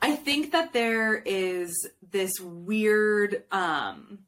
I 0.01 0.15
think 0.15 0.53
that 0.53 0.73
there 0.73 1.17
is 1.17 1.75
this 2.09 2.39
weird 2.41 3.43
um 3.51 4.21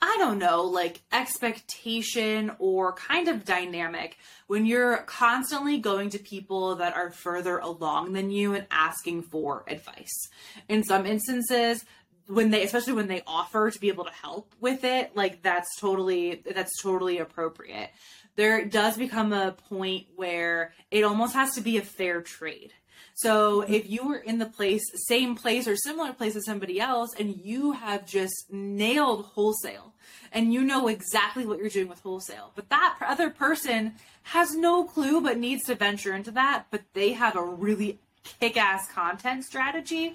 I 0.00 0.16
don't 0.18 0.38
know, 0.38 0.62
like 0.62 1.00
expectation 1.10 2.52
or 2.58 2.92
kind 2.92 3.28
of 3.28 3.44
dynamic 3.44 4.18
when 4.46 4.66
you're 4.66 4.98
constantly 4.98 5.78
going 5.78 6.10
to 6.10 6.18
people 6.18 6.76
that 6.76 6.94
are 6.94 7.10
further 7.10 7.58
along 7.58 8.12
than 8.12 8.30
you 8.30 8.54
and 8.54 8.66
asking 8.70 9.22
for 9.22 9.64
advice. 9.66 10.28
In 10.68 10.84
some 10.84 11.06
instances, 11.06 11.84
when 12.28 12.50
they 12.50 12.64
especially 12.64 12.92
when 12.92 13.06
they 13.06 13.22
offer 13.26 13.70
to 13.70 13.80
be 13.80 13.88
able 13.88 14.04
to 14.04 14.12
help 14.12 14.54
with 14.60 14.84
it, 14.84 15.16
like 15.16 15.42
that's 15.42 15.78
totally 15.78 16.42
that's 16.54 16.82
totally 16.82 17.18
appropriate. 17.18 17.90
There 18.34 18.66
does 18.66 18.98
become 18.98 19.32
a 19.32 19.52
point 19.52 20.08
where 20.16 20.74
it 20.90 21.04
almost 21.04 21.34
has 21.34 21.54
to 21.54 21.62
be 21.62 21.78
a 21.78 21.82
fair 21.82 22.20
trade. 22.20 22.72
So 23.18 23.62
if 23.62 23.88
you 23.88 24.06
were 24.06 24.18
in 24.18 24.36
the 24.36 24.44
place, 24.44 24.84
same 25.08 25.36
place 25.36 25.66
or 25.66 25.74
similar 25.74 26.12
place 26.12 26.36
as 26.36 26.44
somebody 26.44 26.78
else, 26.78 27.14
and 27.18 27.34
you 27.42 27.72
have 27.72 28.04
just 28.04 28.52
nailed 28.52 29.24
wholesale, 29.24 29.94
and 30.32 30.52
you 30.52 30.60
know 30.60 30.86
exactly 30.86 31.46
what 31.46 31.58
you're 31.58 31.70
doing 31.70 31.88
with 31.88 32.00
wholesale, 32.00 32.52
but 32.54 32.68
that 32.68 32.98
other 33.00 33.30
person 33.30 33.94
has 34.24 34.54
no 34.54 34.84
clue 34.84 35.22
but 35.22 35.38
needs 35.38 35.64
to 35.64 35.74
venture 35.74 36.14
into 36.14 36.30
that, 36.32 36.66
but 36.70 36.82
they 36.92 37.14
have 37.14 37.36
a 37.36 37.42
really 37.42 37.98
kick-ass 38.22 38.92
content 38.92 39.44
strategy, 39.44 40.14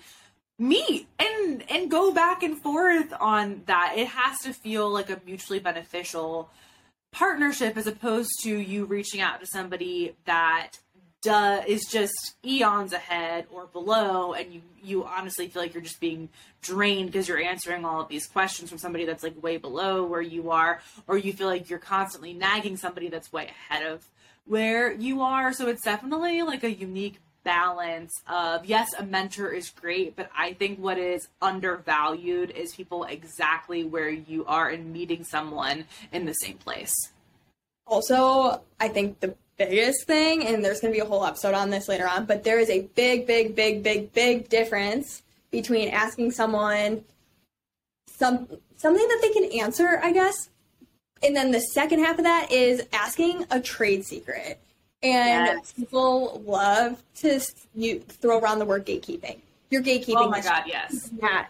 meet 0.60 1.08
and 1.18 1.64
and 1.72 1.90
go 1.90 2.14
back 2.14 2.44
and 2.44 2.62
forth 2.62 3.12
on 3.20 3.64
that. 3.66 3.96
It 3.98 4.10
has 4.10 4.38
to 4.42 4.54
feel 4.54 4.88
like 4.88 5.10
a 5.10 5.20
mutually 5.26 5.58
beneficial 5.58 6.52
partnership 7.12 7.78
as 7.78 7.88
opposed 7.88 8.30
to 8.44 8.56
you 8.56 8.86
reaching 8.86 9.22
out 9.22 9.40
to 9.40 9.48
somebody 9.48 10.16
that 10.26 10.74
is 11.26 11.86
just 11.86 12.36
eons 12.46 12.94
ahead 12.94 13.46
or 13.52 13.68
below 13.68 14.34
and 14.34 14.54
you 14.54 14.62
you 14.84 15.06
honestly 15.06 15.48
feel 15.48 15.62
like 15.62 15.74
you're 15.74 15.84
just 15.84 16.00
being 16.00 16.30
drained 16.62 17.12
because 17.12 17.28
you're 17.28 17.42
answering 17.42 17.86
all 17.86 18.02
of 18.02 18.08
these 18.08 18.26
questions 18.26 18.70
from 18.70 18.80
somebody 18.80 19.06
that's 19.06 19.24
like 19.24 19.42
way 19.42 19.58
below 19.58 20.04
where 20.04 20.22
you 20.22 20.50
are 20.52 20.82
or 21.08 21.18
you 21.18 21.34
feel 21.34 21.48
like 21.48 21.70
you're 21.70 21.80
constantly 21.80 22.34
nagging 22.34 22.78
somebody 22.78 23.08
that's 23.08 23.32
way 23.32 23.48
ahead 23.48 23.86
of 23.86 24.08
where 24.46 24.92
you 24.92 25.22
are. 25.22 25.54
So 25.54 25.68
it's 25.68 25.84
definitely 25.84 26.42
like 26.42 26.64
a 26.64 26.72
unique 26.72 27.20
balance 27.44 28.22
of 28.28 28.66
yes 28.66 28.94
a 28.94 29.04
mentor 29.04 29.50
is 29.50 29.72
great 29.72 30.16
but 30.16 30.30
i 30.38 30.54
think 30.54 30.78
what 30.78 31.00
is 31.00 31.28
undervalued 31.42 32.52
is 32.52 32.76
people 32.76 33.04
exactly 33.06 33.84
where 33.84 34.12
you 34.12 34.46
are 34.46 34.70
and 34.70 34.94
meeting 34.94 35.24
someone 35.24 35.86
in 36.12 36.26
the 36.26 36.34
same 36.34 36.58
place. 36.58 36.94
Also, 37.88 38.62
I 38.80 38.88
think 38.88 39.20
the 39.20 39.36
biggest 39.66 40.06
thing, 40.06 40.46
and 40.46 40.64
there's 40.64 40.80
going 40.82 40.94
to 40.94 40.98
be 40.98 41.02
a 41.02 41.08
whole 41.08 41.26
episode 41.26 41.54
on 41.54 41.70
this 41.70 41.88
later 41.88 42.08
on, 42.08 42.26
but 42.26 42.44
there 42.44 42.60
is 42.60 42.70
a 42.70 42.82
big, 42.96 43.26
big, 43.28 43.56
big, 43.56 43.84
big, 43.84 44.12
big 44.14 44.50
difference 44.50 45.22
between 45.52 45.90
asking 45.90 46.32
someone 46.32 47.04
some 48.08 48.48
something 48.78 49.08
that 49.08 49.20
they 49.22 49.30
can 49.30 49.60
answer, 49.60 50.00
I 50.02 50.12
guess, 50.12 50.50
and 51.24 51.36
then 51.36 51.52
the 51.52 51.60
second 51.60 52.00
half 52.04 52.18
of 52.18 52.24
that 52.24 52.52
is 52.52 52.82
asking 52.94 53.46
a 53.52 53.60
trade 53.60 54.06
secret. 54.06 54.60
And 55.04 55.46
Yes. 55.48 55.72
people 55.74 56.42
love 56.46 57.02
to 57.18 57.40
you 57.76 58.00
throw 58.02 58.40
around 58.40 58.60
the 58.60 58.66
word 58.66 58.86
gatekeeping. 58.86 59.38
You're 59.70 59.82
gatekeeping. 59.82 60.16
oh 60.18 60.30
my 60.30 60.42
god 60.42 60.64
yes 60.68 61.10
that 61.22 61.50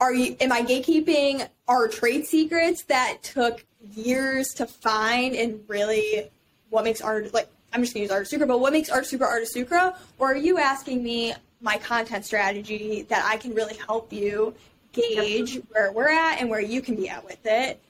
are 0.00 0.14
you 0.14 0.36
am 0.40 0.52
i 0.52 0.62
gatekeeping 0.62 1.48
our 1.66 1.88
trade 1.88 2.24
secrets 2.24 2.84
that 2.84 3.18
took 3.22 3.64
years 3.94 4.54
to 4.54 4.64
find 4.66 5.34
and 5.34 5.60
really 5.68 6.30
what 6.70 6.84
makes 6.84 7.00
art 7.00 7.32
like 7.34 7.48
i'm 7.72 7.82
just 7.82 7.94
gonna 7.94 8.02
use 8.02 8.12
Art 8.12 8.28
Sucre 8.28 8.46
but 8.46 8.60
what 8.60 8.72
makes 8.72 8.88
Art 8.90 9.06
Sucre 9.06 9.24
Art 9.24 9.46
Sucre 9.48 9.94
or 10.18 10.32
are 10.32 10.36
you 10.36 10.58
asking 10.58 11.02
me 11.02 11.34
my 11.60 11.76
content 11.78 12.24
strategy 12.24 13.02
that 13.08 13.24
i 13.24 13.36
can 13.36 13.54
really 13.54 13.76
help 13.86 14.12
you 14.12 14.54
gauge 14.92 15.60
where 15.70 15.92
we're 15.92 16.10
at 16.10 16.40
and 16.40 16.48
where 16.48 16.60
you 16.60 16.80
can 16.80 16.96
be 16.96 17.08
at 17.08 17.24
with 17.24 17.44
it 17.44 17.80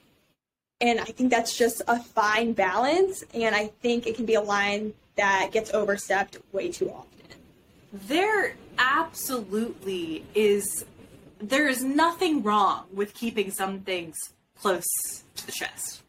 and 0.81 0.99
i 0.99 1.05
think 1.05 1.29
that's 1.29 1.57
just 1.57 1.81
a 1.87 1.99
fine 2.01 2.53
balance 2.53 3.23
and 3.33 3.55
i 3.55 3.67
think 3.81 4.05
it 4.07 4.15
can 4.15 4.25
be 4.25 4.35
a 4.35 4.41
line 4.41 4.93
that 5.15 5.49
gets 5.51 5.73
overstepped 5.73 6.37
way 6.51 6.69
too 6.71 6.89
often 6.89 7.09
There 7.91 8.55
absolutely 8.77 10.23
is. 10.35 10.85
There 11.39 11.67
is 11.67 11.83
nothing 11.83 12.43
wrong 12.43 12.85
with 12.93 13.13
keeping 13.13 13.51
some 13.51 13.79
things 13.79 14.15
close 14.59 14.85
to 15.35 15.45
the 15.45 15.51
chest. 15.51 16.03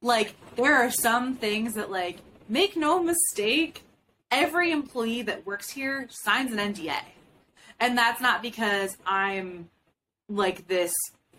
Like, 0.00 0.34
there 0.56 0.74
are 0.76 0.90
some 0.90 1.34
things 1.34 1.74
that, 1.74 1.90
like, 1.90 2.18
make 2.48 2.76
no 2.76 3.02
mistake, 3.02 3.84
every 4.30 4.70
employee 4.70 5.22
that 5.22 5.46
works 5.46 5.70
here 5.70 6.06
signs 6.10 6.52
an 6.52 6.58
NDA. 6.58 7.00
And 7.80 7.96
that's 7.96 8.20
not 8.20 8.42
because 8.42 8.96
I'm 9.06 9.70
like 10.28 10.68
this 10.68 10.92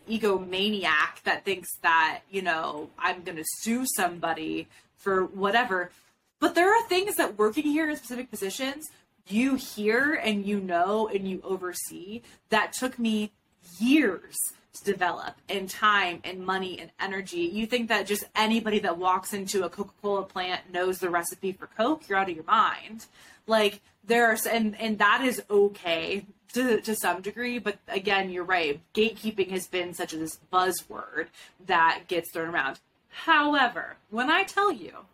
egomaniac 0.09 1.21
that 1.23 1.45
thinks 1.45 1.69
that, 1.83 2.21
you 2.29 2.41
know, 2.41 2.89
I'm 2.97 3.23
going 3.23 3.37
to 3.37 3.45
sue 3.45 3.85
somebody 3.95 4.67
for 4.97 5.23
whatever. 5.23 5.91
But 6.39 6.55
there 6.55 6.73
are 6.73 6.87
things 6.87 7.15
that 7.15 7.37
working 7.37 7.65
here 7.65 7.89
in 7.89 7.95
specific 7.97 8.29
positions, 8.29 8.89
you 9.27 9.55
hear 9.55 10.13
and 10.13 10.45
you 10.45 10.59
know 10.59 11.07
and 11.07 11.27
you 11.27 11.41
oversee 11.43 12.21
that 12.49 12.73
took 12.73 12.97
me 12.97 13.31
years 13.77 14.35
develop 14.79 15.35
and 15.47 15.69
time 15.69 16.21
and 16.23 16.45
money 16.45 16.79
and 16.79 16.91
energy. 16.99 17.41
You 17.41 17.65
think 17.65 17.89
that 17.89 18.07
just 18.07 18.25
anybody 18.35 18.79
that 18.79 18.97
walks 18.97 19.33
into 19.33 19.63
a 19.63 19.69
Coca-Cola 19.69 20.23
plant 20.23 20.71
knows 20.71 20.99
the 20.99 21.09
recipe 21.09 21.51
for 21.51 21.67
Coke, 21.67 22.07
you're 22.07 22.17
out 22.17 22.29
of 22.29 22.35
your 22.35 22.45
mind. 22.45 23.05
Like 23.47 23.81
there 24.03 24.27
are 24.27 24.37
and 24.49 24.79
and 24.79 24.99
that 24.99 25.21
is 25.23 25.41
okay 25.49 26.25
to, 26.53 26.81
to 26.81 26.95
some 26.95 27.21
degree, 27.21 27.59
but 27.59 27.77
again, 27.87 28.29
you're 28.29 28.43
right. 28.43 28.81
Gatekeeping 28.93 29.51
has 29.51 29.67
been 29.67 29.93
such 29.93 30.13
a 30.13 30.17
this 30.17 30.39
buzzword 30.51 31.27
that 31.65 32.03
gets 32.07 32.31
thrown 32.31 32.49
around. 32.49 32.79
However, 33.09 33.97
when 34.09 34.29
I 34.29 34.43
tell 34.43 34.71
you 34.71 35.05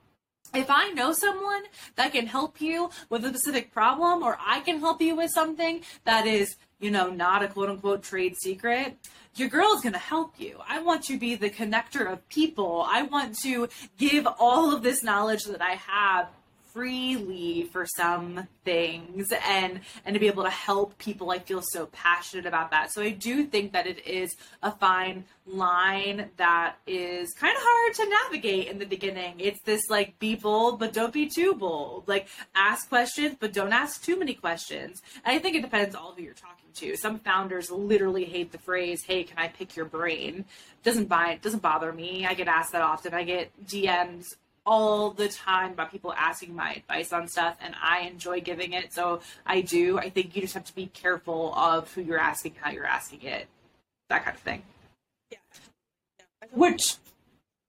if 0.54 0.70
I 0.70 0.90
know 0.90 1.12
someone 1.12 1.64
that 1.96 2.14
can 2.14 2.28
help 2.28 2.62
you 2.62 2.90
with 3.10 3.26
a 3.26 3.30
specific 3.30 3.74
problem, 3.74 4.24
or 4.24 4.38
I 4.40 4.62
can 4.62 4.80
help 4.80 5.02
you 5.02 5.16
with 5.16 5.32
something 5.32 5.82
that 6.06 6.26
is, 6.26 6.56
you 6.86 6.92
know, 6.92 7.10
not 7.10 7.42
a 7.42 7.48
quote 7.48 7.72
unquote 7.72 8.04
trade 8.04 8.38
secret, 8.38 8.96
your 9.36 9.50
girl 9.50 9.74
is 9.74 9.82
going 9.82 9.94
to 9.94 10.00
help 10.00 10.40
you. 10.40 10.60
I 10.70 10.84
want 10.84 11.04
to 11.06 11.18
be 11.18 11.34
the 11.34 11.50
connector 11.50 12.10
of 12.10 12.30
people. 12.30 12.86
I 12.88 13.02
want 13.02 13.40
to 13.40 13.68
give 13.98 14.28
all 14.40 14.72
of 14.72 14.84
this 14.84 15.02
knowledge 15.02 15.46
that 15.46 15.64
I 15.64 15.72
have 15.72 16.28
freely 16.76 17.64
for 17.72 17.86
some 17.86 18.46
things 18.66 19.32
and 19.48 19.80
and 20.04 20.14
to 20.14 20.20
be 20.20 20.28
able 20.28 20.44
to 20.44 20.50
help 20.50 20.98
people. 20.98 21.32
I 21.32 21.40
feel 21.40 21.62
so 21.64 21.86
passionate 21.86 22.46
about 22.46 22.72
that. 22.72 22.92
So 22.92 23.02
i 23.02 23.12
do 23.12 23.46
think 23.46 23.72
that 23.72 23.88
it 23.88 24.06
is 24.06 24.36
a 24.62 24.72
fine 24.72 25.24
line 25.48 26.30
that 26.36 26.76
is 26.86 27.32
kind 27.34 27.56
of 27.56 27.64
hard 27.64 27.94
to 27.94 28.10
navigate 28.24 28.68
in 28.68 28.78
the 28.78 28.86
beginning. 28.86 29.36
It's 29.40 29.62
this 29.64 29.84
like 29.90 30.20
be 30.20 30.36
bold 30.36 30.78
but 30.78 30.92
don't 30.92 31.14
be 31.14 31.30
too 31.34 31.54
bold. 31.54 32.10
Like 32.10 32.28
ask 32.54 32.90
questions 32.90 33.38
but 33.40 33.54
don't 33.54 33.72
ask 33.72 34.04
too 34.04 34.20
many 34.20 34.34
questions. 34.34 35.02
And 35.24 35.34
i 35.34 35.40
think 35.40 35.56
it 35.56 35.62
depends 35.62 35.96
all 35.96 36.14
who 36.14 36.24
you're 36.24 36.34
talking 36.34 36.72
to. 36.74 36.98
Some 36.98 37.20
founders 37.20 37.72
literally 37.72 38.26
hate 38.26 38.52
the 38.52 38.58
phrase 38.58 39.02
hey 39.08 39.24
can 39.24 39.38
i 39.38 39.48
pick 39.48 39.78
your 39.78 39.86
brain? 39.86 40.44
Doesn't 40.84 41.08
buy 41.08 41.32
it 41.32 41.42
doesn't 41.42 41.62
bother 41.62 41.94
me. 41.94 42.26
I 42.26 42.34
get 42.34 42.50
asked 42.50 42.74
that 42.74 42.82
often. 42.82 43.14
I 43.14 43.24
get 43.24 43.52
dms 43.66 44.36
all 44.66 45.12
the 45.12 45.28
time 45.28 45.72
about 45.72 45.92
people 45.92 46.14
asking 46.14 46.56
my 46.56 46.74
advice 46.74 47.14
on 47.14 47.28
stuff 47.28 47.58
and 47.62 47.76
I 47.82 48.02
enjoy 48.02 48.42
giving 48.42 48.74
it. 48.74 48.94
So 48.94 49.22
I 49.46 49.62
do. 49.62 50.00
I 50.00 50.10
think 50.10 50.36
you 50.36 50.42
just 50.42 50.54
have 50.54 50.66
to 50.66 50.76
be 50.76 50.88
careful 50.88 51.54
of 51.56 51.94
who 51.94 52.02
you're 52.02 52.20
asking, 52.20 52.56
how 52.60 52.72
you're 52.72 52.86
asking 52.86 53.22
it, 53.24 53.48
that 54.10 54.26
kind 54.26 54.36
of 54.36 54.42
thing. 54.42 54.64
Yeah. 55.32 55.38
Which 56.52 56.96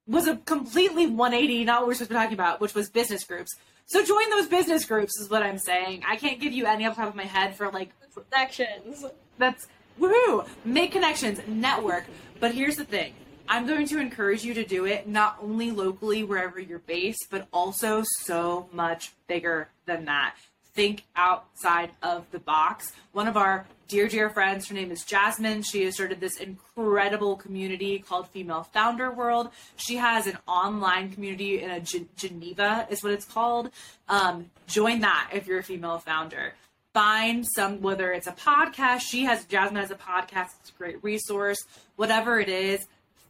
was 0.07 0.27
a 0.27 0.37
completely 0.37 1.07
180, 1.07 1.65
not 1.65 1.81
what 1.81 1.89
we're 1.89 1.95
supposed 1.95 2.11
to 2.11 2.15
be 2.15 2.19
talking 2.19 2.35
about, 2.35 2.61
which 2.61 2.75
was 2.75 2.89
business 2.89 3.25
groups. 3.25 3.57
So 3.87 4.05
join 4.05 4.31
those 4.31 4.49
business 4.49 4.85
groups 4.85 5.19
is 5.21 5.31
what 5.31 5.43
I'm 5.43 5.59
saying. 5.59 6.03
I 6.09 6.17
can't 6.17 6.41
give 6.41 6.53
you 6.53 6.67
any 6.67 6.87
off 6.87 6.97
the 6.97 7.03
top 7.03 7.11
of 7.11 7.17
my 7.17 7.25
head 7.25 7.55
for 7.55 7.71
like 7.71 7.91
connections 8.31 9.05
that's 9.39 9.67
woohoo! 10.01 10.47
Make 10.65 10.93
connections, 10.93 11.41
network. 11.47 12.05
But 12.41 12.55
here's 12.55 12.77
the 12.77 12.85
thing. 12.85 13.15
I'm 13.49 13.67
going 13.67 13.87
to 13.89 13.99
encourage 14.01 14.45
you 14.45 14.55
to 14.55 14.65
do 14.65 14.85
it 14.87 15.07
not 15.09 15.39
only 15.43 15.71
locally 15.71 16.25
wherever 16.25 16.59
you're 16.61 16.79
based, 16.81 17.27
but 17.31 17.47
also 17.53 18.03
so 18.23 18.69
much 18.73 19.13
bigger 19.27 19.69
than 19.87 20.05
that. 20.07 20.35
think 20.75 21.05
outside 21.17 21.91
of 22.03 22.27
the 22.33 22.39
box. 22.39 22.93
One 23.13 23.27
of 23.29 23.37
our 23.37 23.67
dear, 23.89 24.09
dear 24.09 24.29
friends, 24.29 24.69
her 24.69 24.75
name 24.75 24.91
is 24.91 25.05
Jasmine. 25.05 25.63
She 25.63 25.85
has 25.85 25.95
started 25.95 26.21
this 26.21 26.39
incredible 26.39 27.37
community 27.37 27.99
called 27.99 28.29
Female 28.29 28.65
Founder 28.65 29.11
World. 29.11 29.49
She 29.77 29.97
has 29.97 30.27
an 30.27 30.37
online 30.47 31.13
community 31.13 31.63
in 31.63 31.71
a 31.71 31.81
G- 31.81 32.09
Geneva, 32.17 32.87
is 32.91 33.03
what 33.03 33.13
it's 33.15 33.25
called. 33.25 33.71
Um, 34.09 34.51
join 34.67 35.01
that 35.01 35.31
if 35.33 35.47
you're 35.47 35.61
a 35.61 35.63
female 35.63 35.99
founder. 35.99 36.53
Find 36.93 37.47
some, 37.55 37.81
whether 37.81 38.13
it's 38.13 38.27
a 38.27 38.33
podcast, 38.33 39.01
she 39.01 39.25
has, 39.25 39.45
Jasmine 39.47 39.81
has 39.81 39.91
a 39.91 39.97
podcast, 39.97 40.49
it's 40.61 40.71
a 40.71 40.79
great 40.79 41.03
resource, 41.03 41.59
whatever 41.97 42.39
it 42.39 42.49
is, 42.49 42.87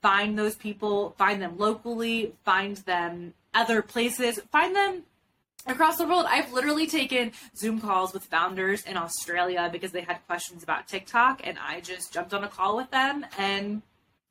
find 0.07 0.39
those 0.39 0.55
people, 0.55 1.17
find 1.19 1.43
them 1.43 1.59
locally, 1.59 2.33
find 2.45 2.77
them 2.77 3.35
other 3.53 3.83
places, 3.83 4.39
find 4.53 4.77
them 4.77 5.03
across 5.67 5.97
the 5.97 6.07
world. 6.07 6.27
I've 6.29 6.53
literally 6.53 6.87
taken 6.87 7.33
Zoom 7.57 7.81
calls 7.81 8.15
with 8.15 8.23
founders 8.23 8.85
in 8.85 8.97
Australia 8.97 9.69
because 9.73 9.91
they 9.91 10.03
had 10.03 10.25
questions 10.29 10.63
about 10.63 10.87
TikTok, 10.87 11.41
and 11.43 11.59
I 11.59 11.81
just 11.81 12.13
jumped 12.13 12.33
on 12.33 12.45
a 12.45 12.49
call 12.49 12.77
with 12.77 12.89
them 12.93 13.27
and 13.37 13.83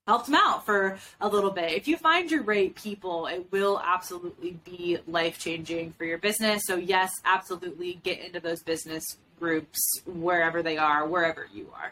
helped 0.07 0.27
them 0.27 0.35
out 0.35 0.65
for 0.65 0.97
a 1.19 1.27
little 1.27 1.51
bit. 1.51 1.73
If 1.73 1.89
you 1.89 1.97
find 1.97 2.31
your 2.31 2.43
right 2.43 2.73
people, 2.73 3.27
it 3.27 3.45
will 3.51 3.81
absolutely 3.83 4.57
be 4.63 4.99
life 5.07 5.39
changing 5.39 5.91
for 5.97 6.05
your 6.05 6.19
business. 6.19 6.61
So, 6.67 6.77
yes, 6.77 7.11
absolutely 7.25 7.99
get 8.01 8.19
into 8.19 8.39
those 8.39 8.63
business 8.63 9.03
groups 9.41 9.81
wherever 10.05 10.63
they 10.63 10.77
are, 10.77 11.05
wherever 11.05 11.49
you 11.53 11.67
are. 11.75 11.91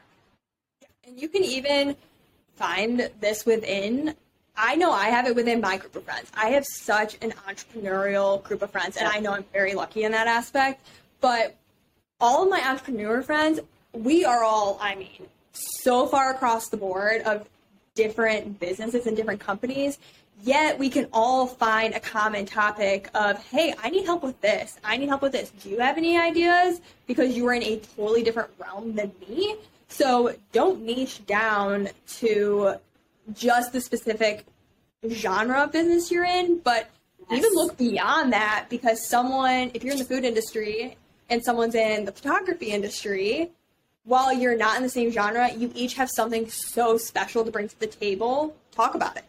And 1.06 1.20
you 1.20 1.28
can 1.28 1.44
even 1.44 1.98
find 2.56 3.10
this 3.20 3.46
within 3.46 4.16
I 4.56 4.76
know 4.76 4.92
I 4.92 5.06
have 5.06 5.26
it 5.26 5.36
within 5.36 5.62
my 5.62 5.78
group 5.78 5.96
of 5.96 6.04
friends. 6.04 6.32
I 6.36 6.50
have 6.50 6.66
such 6.66 7.18
an 7.22 7.32
entrepreneurial 7.48 8.44
group 8.44 8.62
of 8.62 8.70
friends, 8.70 8.98
and 8.98 9.08
I 9.08 9.20
know 9.20 9.32
I'm 9.32 9.46
very 9.52 9.74
lucky 9.74 10.04
in 10.04 10.12
that 10.12 10.28
aspect. 10.28 10.86
But 11.22 11.56
all 12.20 12.44
of 12.44 12.50
my 12.50 12.62
entrepreneur 12.62 13.24
friends, 13.24 13.60
we 13.94 14.26
are 14.26 14.44
all, 14.44 14.78
I 14.80 14.96
mean, 14.96 15.28
so 15.54 16.06
far 16.08 16.32
across 16.32 16.70
the 16.70 16.78
board 16.78 17.22
of 17.22 17.50
different 17.96 18.60
businesses 18.60 19.08
and 19.08 19.18
different 19.18 19.40
companies. 19.40 19.98
Yet 20.42 20.78
we 20.78 20.90
can 20.90 21.08
all 21.14 21.48
find 21.48 21.94
a 21.94 22.00
common 22.00 22.46
topic 22.46 23.10
of, 23.16 23.44
hey, 23.46 23.74
I 23.82 23.90
need 23.90 24.06
help 24.06 24.24
with 24.24 24.40
this. 24.42 24.78
I 24.84 24.98
need 24.98 25.10
help 25.10 25.22
with 25.22 25.32
this. 25.32 25.52
Do 25.62 25.70
you 25.70 25.80
have 25.80 25.98
any 25.98 26.18
ideas? 26.18 26.82
Because 27.08 27.36
you 27.36 27.48
are 27.48 27.54
in 27.54 27.64
a 27.64 27.78
totally 27.78 28.24
different 28.24 28.50
realm 28.60 28.94
than 28.94 29.12
me. 29.28 29.56
So 29.94 30.34
don't 30.52 30.82
niche 30.82 31.24
down 31.28 31.90
to 32.18 32.78
just 33.32 33.74
the 33.74 33.80
specific 33.80 34.44
genre 35.08 35.66
of 35.66 35.72
business 35.72 36.10
you're 36.10 36.26
in, 36.26 36.58
but 36.58 36.90
yes. 37.30 37.38
even 37.38 37.54
look 37.54 37.78
beyond 37.78 38.34
that 38.34 38.66
because 38.72 39.08
someone, 39.08 39.70
if 39.76 39.84
you're 39.84 39.94
in 39.94 40.00
the 40.00 40.06
food 40.06 40.26
industry 40.26 40.98
and 41.30 41.44
someone's 41.46 41.76
in 41.76 42.06
the 42.06 42.12
photography 42.12 42.72
industry, 42.72 43.52
while 44.04 44.34
you're 44.34 44.58
not 44.58 44.78
in 44.78 44.84
the 44.84 44.90
same 44.90 45.12
genre, 45.12 45.54
you 45.54 45.72
each 45.76 45.94
have 45.94 46.10
something 46.10 46.50
so 46.50 46.98
special 46.98 47.46
to 47.46 47.52
bring 47.52 47.68
to 47.68 47.80
the 47.80 47.86
table. 47.86 48.56
Talk 48.72 48.96
about 48.96 49.16
it. 49.16 49.26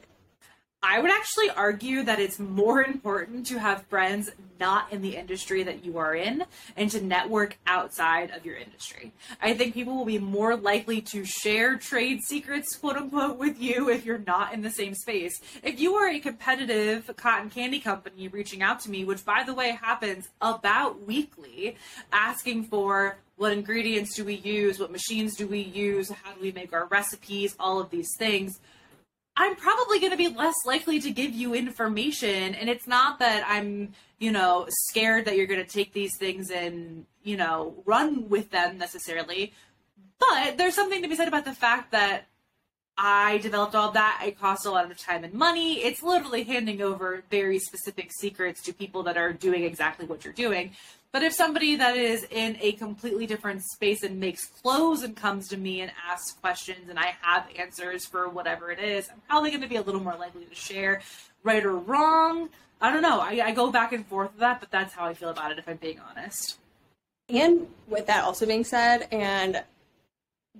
I 0.86 1.00
would 1.00 1.10
actually 1.10 1.48
argue 1.48 2.02
that 2.02 2.20
it's 2.20 2.38
more 2.38 2.82
important 2.84 3.46
to 3.46 3.58
have 3.58 3.86
friends 3.86 4.30
not 4.60 4.92
in 4.92 5.02
the 5.02 5.16
industry 5.16 5.62
that 5.62 5.84
you 5.84 5.98
are 5.98 6.14
in 6.14 6.44
and 6.76 6.90
to 6.90 7.02
network 7.02 7.58
outside 7.66 8.30
of 8.30 8.44
your 8.44 8.56
industry. 8.56 9.12
I 9.42 9.54
think 9.54 9.74
people 9.74 9.96
will 9.96 10.04
be 10.04 10.18
more 10.18 10.56
likely 10.56 11.00
to 11.02 11.24
share 11.24 11.76
trade 11.76 12.20
secrets, 12.22 12.76
quote 12.76 12.96
unquote, 12.96 13.38
with 13.38 13.60
you 13.60 13.88
if 13.88 14.04
you're 14.04 14.18
not 14.18 14.52
in 14.52 14.60
the 14.60 14.70
same 14.70 14.94
space. 14.94 15.40
If 15.62 15.80
you 15.80 15.94
are 15.94 16.08
a 16.08 16.20
competitive 16.20 17.10
cotton 17.16 17.50
candy 17.50 17.80
company 17.80 18.28
reaching 18.28 18.62
out 18.62 18.80
to 18.80 18.90
me, 18.90 19.04
which 19.04 19.24
by 19.24 19.42
the 19.44 19.54
way 19.54 19.70
happens 19.70 20.28
about 20.40 21.04
weekly, 21.06 21.76
asking 22.12 22.64
for 22.64 23.16
what 23.36 23.52
ingredients 23.52 24.14
do 24.14 24.24
we 24.24 24.34
use, 24.34 24.78
what 24.78 24.92
machines 24.92 25.34
do 25.34 25.48
we 25.48 25.60
use, 25.60 26.10
how 26.10 26.32
do 26.32 26.40
we 26.40 26.52
make 26.52 26.72
our 26.72 26.86
recipes, 26.86 27.56
all 27.58 27.80
of 27.80 27.90
these 27.90 28.10
things 28.18 28.60
I'm 29.36 29.56
probably 29.56 29.98
going 29.98 30.12
to 30.12 30.16
be 30.16 30.28
less 30.28 30.54
likely 30.64 31.00
to 31.00 31.10
give 31.10 31.32
you 31.32 31.54
information. 31.54 32.54
And 32.54 32.68
it's 32.68 32.86
not 32.86 33.18
that 33.18 33.44
I'm, 33.48 33.92
you 34.18 34.30
know, 34.30 34.66
scared 34.68 35.24
that 35.24 35.36
you're 35.36 35.46
going 35.46 35.64
to 35.64 35.70
take 35.70 35.92
these 35.92 36.16
things 36.16 36.50
and, 36.50 37.06
you 37.24 37.36
know, 37.36 37.82
run 37.84 38.28
with 38.28 38.50
them 38.50 38.78
necessarily. 38.78 39.52
But 40.18 40.56
there's 40.56 40.74
something 40.74 41.02
to 41.02 41.08
be 41.08 41.16
said 41.16 41.28
about 41.28 41.44
the 41.44 41.52
fact 41.52 41.90
that 41.90 42.26
I 42.96 43.38
developed 43.38 43.74
all 43.74 43.90
that. 43.90 44.22
It 44.24 44.38
cost 44.38 44.66
a 44.66 44.70
lot 44.70 44.88
of 44.88 44.96
time 44.96 45.24
and 45.24 45.34
money. 45.34 45.82
It's 45.82 46.02
literally 46.02 46.44
handing 46.44 46.80
over 46.80 47.24
very 47.28 47.58
specific 47.58 48.10
secrets 48.12 48.62
to 48.62 48.72
people 48.72 49.02
that 49.02 49.16
are 49.16 49.32
doing 49.32 49.64
exactly 49.64 50.06
what 50.06 50.24
you're 50.24 50.32
doing. 50.32 50.72
But 51.14 51.22
if 51.22 51.32
somebody 51.32 51.76
that 51.76 51.96
is 51.96 52.26
in 52.28 52.58
a 52.60 52.72
completely 52.72 53.24
different 53.24 53.62
space 53.62 54.02
and 54.02 54.18
makes 54.18 54.46
clothes 54.46 55.04
and 55.04 55.14
comes 55.14 55.46
to 55.50 55.56
me 55.56 55.80
and 55.80 55.92
asks 56.10 56.32
questions 56.32 56.88
and 56.88 56.98
I 56.98 57.14
have 57.20 57.46
answers 57.56 58.04
for 58.04 58.28
whatever 58.28 58.72
it 58.72 58.80
is, 58.80 59.08
I'm 59.08 59.20
probably 59.28 59.50
going 59.50 59.62
to 59.62 59.68
be 59.68 59.76
a 59.76 59.82
little 59.82 60.00
more 60.00 60.16
likely 60.16 60.44
to 60.44 60.54
share 60.56 61.02
right 61.44 61.64
or 61.64 61.76
wrong. 61.76 62.48
I 62.80 62.92
don't 62.92 63.00
know. 63.00 63.20
I, 63.20 63.40
I 63.44 63.52
go 63.52 63.70
back 63.70 63.92
and 63.92 64.04
forth 64.04 64.32
with 64.32 64.40
that, 64.40 64.58
but 64.58 64.72
that's 64.72 64.92
how 64.92 65.04
I 65.04 65.14
feel 65.14 65.28
about 65.28 65.52
it 65.52 65.58
if 65.60 65.68
I'm 65.68 65.76
being 65.76 66.00
honest. 66.00 66.58
And 67.28 67.68
with 67.86 68.08
that 68.08 68.24
also 68.24 68.44
being 68.44 68.64
said, 68.64 69.06
and 69.12 69.62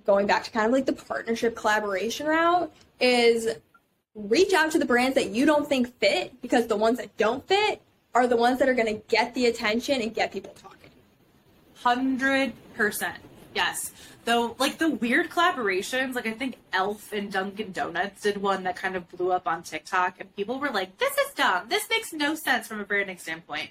going 0.05 0.25
back 0.25 0.45
to 0.45 0.51
kind 0.51 0.67
of 0.67 0.71
like 0.71 0.85
the 0.85 0.93
partnership 0.93 1.57
collaboration 1.57 2.27
route, 2.27 2.71
is 3.01 3.57
reach 4.15 4.53
out 4.53 4.71
to 4.71 4.79
the 4.79 4.85
brands 4.85 5.15
that 5.15 5.31
you 5.31 5.45
don't 5.45 5.67
think 5.67 5.99
fit 5.99 6.41
because 6.41 6.67
the 6.67 6.77
ones 6.77 6.99
that 6.99 7.17
don't 7.17 7.45
fit 7.45 7.81
are 8.15 8.25
the 8.25 8.37
ones 8.37 8.57
that 8.59 8.69
are 8.69 8.73
going 8.73 8.87
to 8.87 9.01
get 9.07 9.35
the 9.35 9.45
attention 9.45 10.01
and 10.01 10.15
get 10.15 10.31
people 10.31 10.55
talking. 10.59 10.89
Hundred 11.83 12.53
percent, 12.73 13.17
yes. 13.53 13.91
Though, 14.23 14.55
like 14.57 14.79
the 14.79 14.89
weird 14.89 15.29
collaborations, 15.29 16.15
like 16.15 16.25
I 16.25 16.31
think 16.31 16.55
Elf 16.73 17.11
and 17.13 17.31
Dunkin' 17.31 17.73
Donuts 17.73 18.21
did 18.21 18.41
one 18.41 18.63
that 18.63 18.75
kind 18.75 18.95
of 18.95 19.07
blew 19.11 19.31
up 19.31 19.45
on 19.45 19.61
TikTok, 19.61 20.19
and 20.19 20.35
people 20.35 20.59
were 20.59 20.71
like, 20.71 20.97
"This 20.97 21.15
is 21.15 21.33
dumb. 21.35 21.67
This 21.69 21.87
makes 21.89 22.11
no 22.11 22.33
sense 22.33 22.67
from 22.67 22.79
a 22.79 22.85
branding 22.85 23.19
standpoint." 23.19 23.69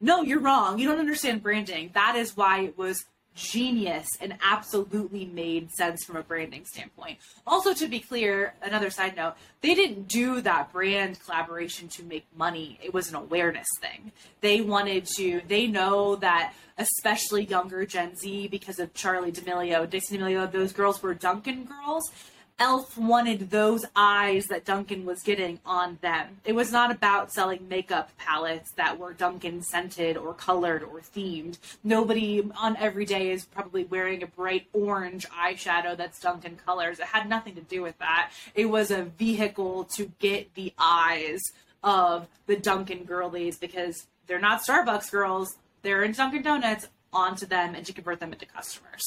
No, 0.00 0.22
you're 0.22 0.38
wrong. 0.38 0.78
You 0.78 0.88
don't 0.88 1.00
understand 1.00 1.42
branding. 1.42 1.90
That 1.94 2.14
is 2.14 2.36
why 2.36 2.60
it 2.60 2.78
was 2.78 3.06
genius 3.36 4.08
and 4.20 4.36
absolutely 4.42 5.26
made 5.26 5.70
sense 5.70 6.04
from 6.04 6.16
a 6.16 6.22
branding 6.22 6.64
standpoint. 6.64 7.18
Also, 7.46 7.72
to 7.74 7.86
be 7.86 8.00
clear, 8.00 8.54
another 8.62 8.90
side 8.90 9.14
note, 9.14 9.34
they 9.60 9.74
didn't 9.74 10.08
do 10.08 10.40
that 10.40 10.72
brand 10.72 11.20
collaboration 11.20 11.86
to 11.88 12.02
make 12.02 12.26
money. 12.36 12.78
It 12.82 12.92
was 12.92 13.10
an 13.10 13.14
awareness 13.14 13.68
thing. 13.80 14.10
They 14.40 14.60
wanted 14.62 15.06
to, 15.16 15.42
they 15.46 15.66
know 15.66 16.16
that 16.16 16.54
especially 16.78 17.44
younger 17.44 17.86
Gen 17.86 18.16
Z, 18.16 18.48
because 18.48 18.78
of 18.78 18.92
Charli 18.94 19.32
D'Amelio, 19.32 19.88
Dixie 19.88 20.18
D'Amelio, 20.18 20.50
those 20.50 20.72
girls 20.72 21.02
were 21.02 21.14
Dunkin' 21.14 21.64
girls. 21.64 22.10
Elf 22.58 22.96
wanted 22.96 23.50
those 23.50 23.84
eyes 23.94 24.46
that 24.46 24.64
Dunkin' 24.64 25.04
was 25.04 25.22
getting 25.22 25.60
on 25.66 25.98
them. 26.00 26.38
It 26.42 26.54
was 26.54 26.72
not 26.72 26.90
about 26.90 27.30
selling 27.30 27.68
makeup 27.68 28.10
palettes 28.16 28.70
that 28.72 28.98
were 28.98 29.12
Dunkin' 29.12 29.62
scented 29.62 30.16
or 30.16 30.32
colored 30.32 30.82
or 30.82 31.00
themed. 31.00 31.58
Nobody 31.84 32.50
on 32.56 32.76
every 32.78 33.04
day 33.04 33.30
is 33.30 33.44
probably 33.44 33.84
wearing 33.84 34.22
a 34.22 34.26
bright 34.26 34.68
orange 34.72 35.28
eyeshadow 35.28 35.98
that's 35.98 36.18
Dunkin' 36.18 36.56
colors. 36.64 36.98
It 36.98 37.06
had 37.06 37.28
nothing 37.28 37.56
to 37.56 37.60
do 37.60 37.82
with 37.82 37.98
that. 37.98 38.32
It 38.54 38.66
was 38.66 38.90
a 38.90 39.02
vehicle 39.02 39.84
to 39.96 40.10
get 40.18 40.54
the 40.54 40.72
eyes 40.78 41.42
of 41.82 42.26
the 42.46 42.56
Dunkin' 42.56 43.04
girlies 43.04 43.58
because 43.58 44.06
they're 44.26 44.40
not 44.40 44.62
Starbucks 44.62 45.10
girls. 45.10 45.56
They're 45.82 46.02
in 46.02 46.12
Dunkin' 46.12 46.42
Donuts 46.42 46.88
onto 47.12 47.44
them 47.44 47.74
and 47.74 47.84
to 47.84 47.92
convert 47.92 48.20
them 48.20 48.32
into 48.32 48.46
customers. 48.46 49.04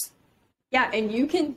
Yeah, 0.70 0.92
and 0.94 1.12
you 1.12 1.26
can 1.26 1.56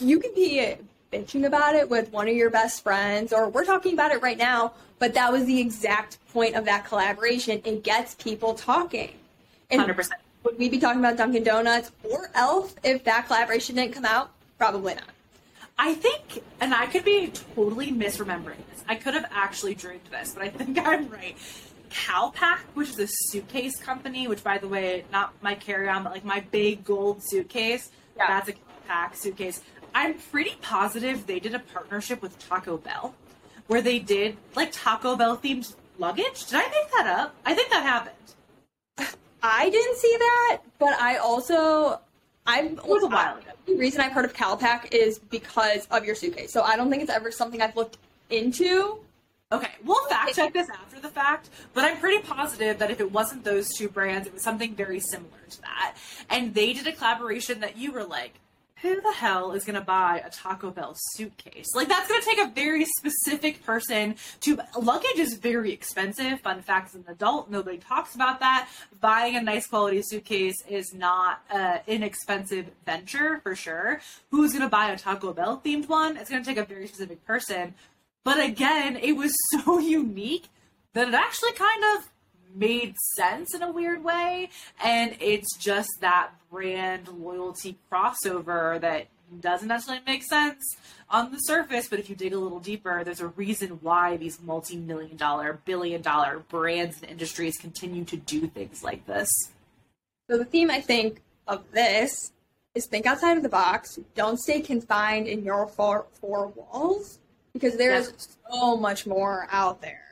you 0.00 0.18
can 0.18 0.34
be 0.34 0.76
bitching 1.14 1.46
about 1.46 1.76
it 1.76 1.88
with 1.88 2.10
one 2.12 2.28
of 2.28 2.34
your 2.34 2.50
best 2.50 2.82
friends, 2.82 3.32
or 3.32 3.48
we're 3.48 3.64
talking 3.64 3.94
about 3.94 4.10
it 4.10 4.20
right 4.20 4.38
now, 4.38 4.72
but 4.98 5.14
that 5.14 5.30
was 5.30 5.44
the 5.44 5.60
exact 5.60 6.18
point 6.32 6.56
of 6.56 6.64
that 6.64 6.84
collaboration. 6.84 7.60
It 7.64 7.84
gets 7.84 8.14
people 8.16 8.54
talking. 8.54 9.12
And 9.70 9.82
100%. 9.82 10.10
Would 10.42 10.58
we 10.58 10.68
be 10.68 10.78
talking 10.78 11.00
about 11.00 11.16
Dunkin' 11.16 11.44
Donuts 11.44 11.90
or 12.02 12.30
Elf 12.34 12.74
if 12.82 13.04
that 13.04 13.26
collaboration 13.26 13.76
didn't 13.76 13.94
come 13.94 14.04
out? 14.04 14.30
Probably 14.58 14.94
not. 14.94 15.04
I 15.78 15.94
think, 15.94 16.42
and 16.60 16.74
I 16.74 16.86
could 16.86 17.04
be 17.04 17.32
totally 17.54 17.90
misremembering 17.90 18.64
this. 18.70 18.84
I 18.88 18.96
could 18.96 19.14
have 19.14 19.26
actually 19.30 19.74
dreamed 19.74 20.02
this, 20.10 20.34
but 20.34 20.42
I 20.42 20.48
think 20.48 20.78
I'm 20.84 21.08
right. 21.08 21.36
Calpak, 21.90 22.58
which 22.74 22.90
is 22.90 22.98
a 22.98 23.06
suitcase 23.08 23.76
company, 23.80 24.26
which 24.26 24.42
by 24.42 24.58
the 24.58 24.68
way, 24.68 25.04
not 25.12 25.32
my 25.42 25.54
carry-on, 25.54 26.02
but 26.02 26.12
like 26.12 26.24
my 26.24 26.40
big 26.50 26.84
gold 26.84 27.22
suitcase. 27.22 27.90
Yeah. 28.16 28.26
That's 28.28 28.50
a 28.50 28.52
Calpak 28.52 29.16
suitcase. 29.16 29.62
I'm 29.94 30.14
pretty 30.14 30.56
positive 30.60 31.26
they 31.26 31.38
did 31.38 31.54
a 31.54 31.58
partnership 31.58 32.20
with 32.20 32.38
Taco 32.48 32.76
Bell 32.76 33.14
where 33.66 33.80
they 33.80 33.98
did 33.98 34.36
like 34.54 34.70
Taco 34.72 35.16
Bell 35.16 35.36
themed 35.36 35.74
luggage. 35.98 36.46
Did 36.46 36.56
I 36.56 36.68
make 36.68 36.90
that 36.96 37.06
up? 37.06 37.34
I 37.46 37.54
think 37.54 37.70
that 37.70 37.82
happened. 37.82 38.14
I 39.42 39.68
didn't 39.68 39.96
see 39.98 40.16
that, 40.18 40.60
but 40.78 40.94
I 41.00 41.16
also 41.16 42.00
I'm 42.46 42.78
it 42.78 42.86
was 42.86 43.02
a 43.02 43.08
while 43.08 43.36
ago. 43.36 43.50
The 43.66 43.76
reason 43.76 44.00
I've 44.00 44.12
heard 44.12 44.24
of 44.24 44.34
Calpak 44.34 44.92
is 44.92 45.18
because 45.18 45.86
of 45.90 46.04
your 46.04 46.14
suitcase. 46.14 46.52
So 46.52 46.62
I 46.62 46.76
don't 46.76 46.90
think 46.90 47.02
it's 47.02 47.12
ever 47.12 47.30
something 47.30 47.62
I've 47.62 47.76
looked 47.76 47.98
into, 48.30 49.04
Okay, 49.54 49.70
we'll 49.84 50.04
fact 50.06 50.34
check 50.34 50.52
this 50.52 50.68
after 50.68 51.00
the 51.00 51.08
fact, 51.08 51.48
but 51.74 51.84
I'm 51.84 51.98
pretty 51.98 52.22
positive 52.26 52.78
that 52.78 52.90
if 52.90 52.98
it 52.98 53.12
wasn't 53.12 53.44
those 53.44 53.68
two 53.72 53.88
brands, 53.88 54.26
it 54.26 54.32
was 54.32 54.42
something 54.42 54.74
very 54.74 54.98
similar 54.98 55.38
to 55.50 55.60
that. 55.62 55.96
And 56.28 56.54
they 56.54 56.72
did 56.72 56.88
a 56.88 56.92
collaboration 56.92 57.60
that 57.60 57.76
you 57.76 57.92
were 57.92 58.02
like, 58.04 58.34
who 58.84 59.00
the 59.00 59.12
hell 59.12 59.52
is 59.52 59.64
going 59.64 59.78
to 59.78 59.84
buy 59.84 60.22
a 60.24 60.30
Taco 60.30 60.70
Bell 60.70 60.94
suitcase? 61.12 61.66
Like, 61.74 61.88
that's 61.88 62.08
going 62.08 62.20
to 62.20 62.26
take 62.26 62.38
a 62.38 62.50
very 62.50 62.84
specific 62.98 63.64
person 63.64 64.16
to. 64.40 64.58
Luggage 64.80 65.18
is 65.18 65.34
very 65.34 65.72
expensive. 65.72 66.40
Fun 66.40 66.62
fact 66.62 66.88
as 66.88 66.94
an 66.94 67.04
adult, 67.08 67.50
nobody 67.50 67.78
talks 67.78 68.14
about 68.14 68.40
that. 68.40 68.68
Buying 69.00 69.36
a 69.36 69.42
nice 69.42 69.66
quality 69.66 70.02
suitcase 70.02 70.56
is 70.68 70.92
not 70.94 71.40
an 71.50 71.80
inexpensive 71.86 72.66
venture 72.84 73.40
for 73.42 73.54
sure. 73.54 74.00
Who's 74.30 74.52
going 74.52 74.62
to 74.62 74.68
buy 74.68 74.90
a 74.90 74.98
Taco 74.98 75.32
Bell 75.32 75.60
themed 75.64 75.88
one? 75.88 76.16
It's 76.16 76.30
going 76.30 76.42
to 76.42 76.48
take 76.48 76.58
a 76.58 76.64
very 76.64 76.86
specific 76.86 77.24
person. 77.26 77.74
But 78.24 78.40
again, 78.40 78.96
it 78.96 79.12
was 79.12 79.34
so 79.50 79.78
unique 79.78 80.48
that 80.94 81.08
it 81.08 81.14
actually 81.14 81.52
kind 81.52 81.84
of 81.96 82.08
made 82.54 82.96
sense 83.16 83.54
in 83.54 83.62
a 83.62 83.70
weird 83.70 84.04
way. 84.04 84.50
And 84.82 85.16
it's 85.20 85.56
just 85.56 85.90
that 86.00 86.30
brand 86.50 87.08
loyalty 87.08 87.76
crossover 87.90 88.80
that 88.80 89.08
doesn't 89.40 89.68
necessarily 89.68 90.02
make 90.06 90.22
sense 90.22 90.76
on 91.10 91.32
the 91.32 91.38
surface, 91.38 91.88
but 91.88 91.98
if 91.98 92.08
you 92.08 92.16
dig 92.16 92.32
a 92.32 92.38
little 92.38 92.60
deeper, 92.60 93.02
there's 93.04 93.20
a 93.20 93.28
reason 93.28 93.78
why 93.82 94.16
these 94.16 94.40
multi 94.40 94.76
million 94.76 95.16
dollar, 95.16 95.60
billion 95.64 96.02
dollar 96.02 96.40
brands 96.48 97.00
and 97.02 97.10
industries 97.10 97.56
continue 97.56 98.04
to 98.04 98.16
do 98.16 98.46
things 98.46 98.82
like 98.82 99.06
this. 99.06 99.28
So, 100.30 100.38
the 100.38 100.44
theme 100.44 100.70
I 100.70 100.80
think 100.80 101.20
of 101.46 101.70
this 101.72 102.32
is 102.74 102.86
think 102.86 103.06
outside 103.06 103.36
of 103.36 103.42
the 103.42 103.48
box, 103.48 103.98
don't 104.14 104.38
stay 104.38 104.60
confined 104.60 105.26
in 105.26 105.44
your 105.44 105.66
four, 105.66 106.06
four 106.20 106.48
walls 106.48 107.18
because 107.52 107.76
there 107.76 107.94
is 107.94 108.12
so 108.50 108.76
much 108.76 109.06
more 109.06 109.46
out 109.50 109.80
there. 109.80 110.03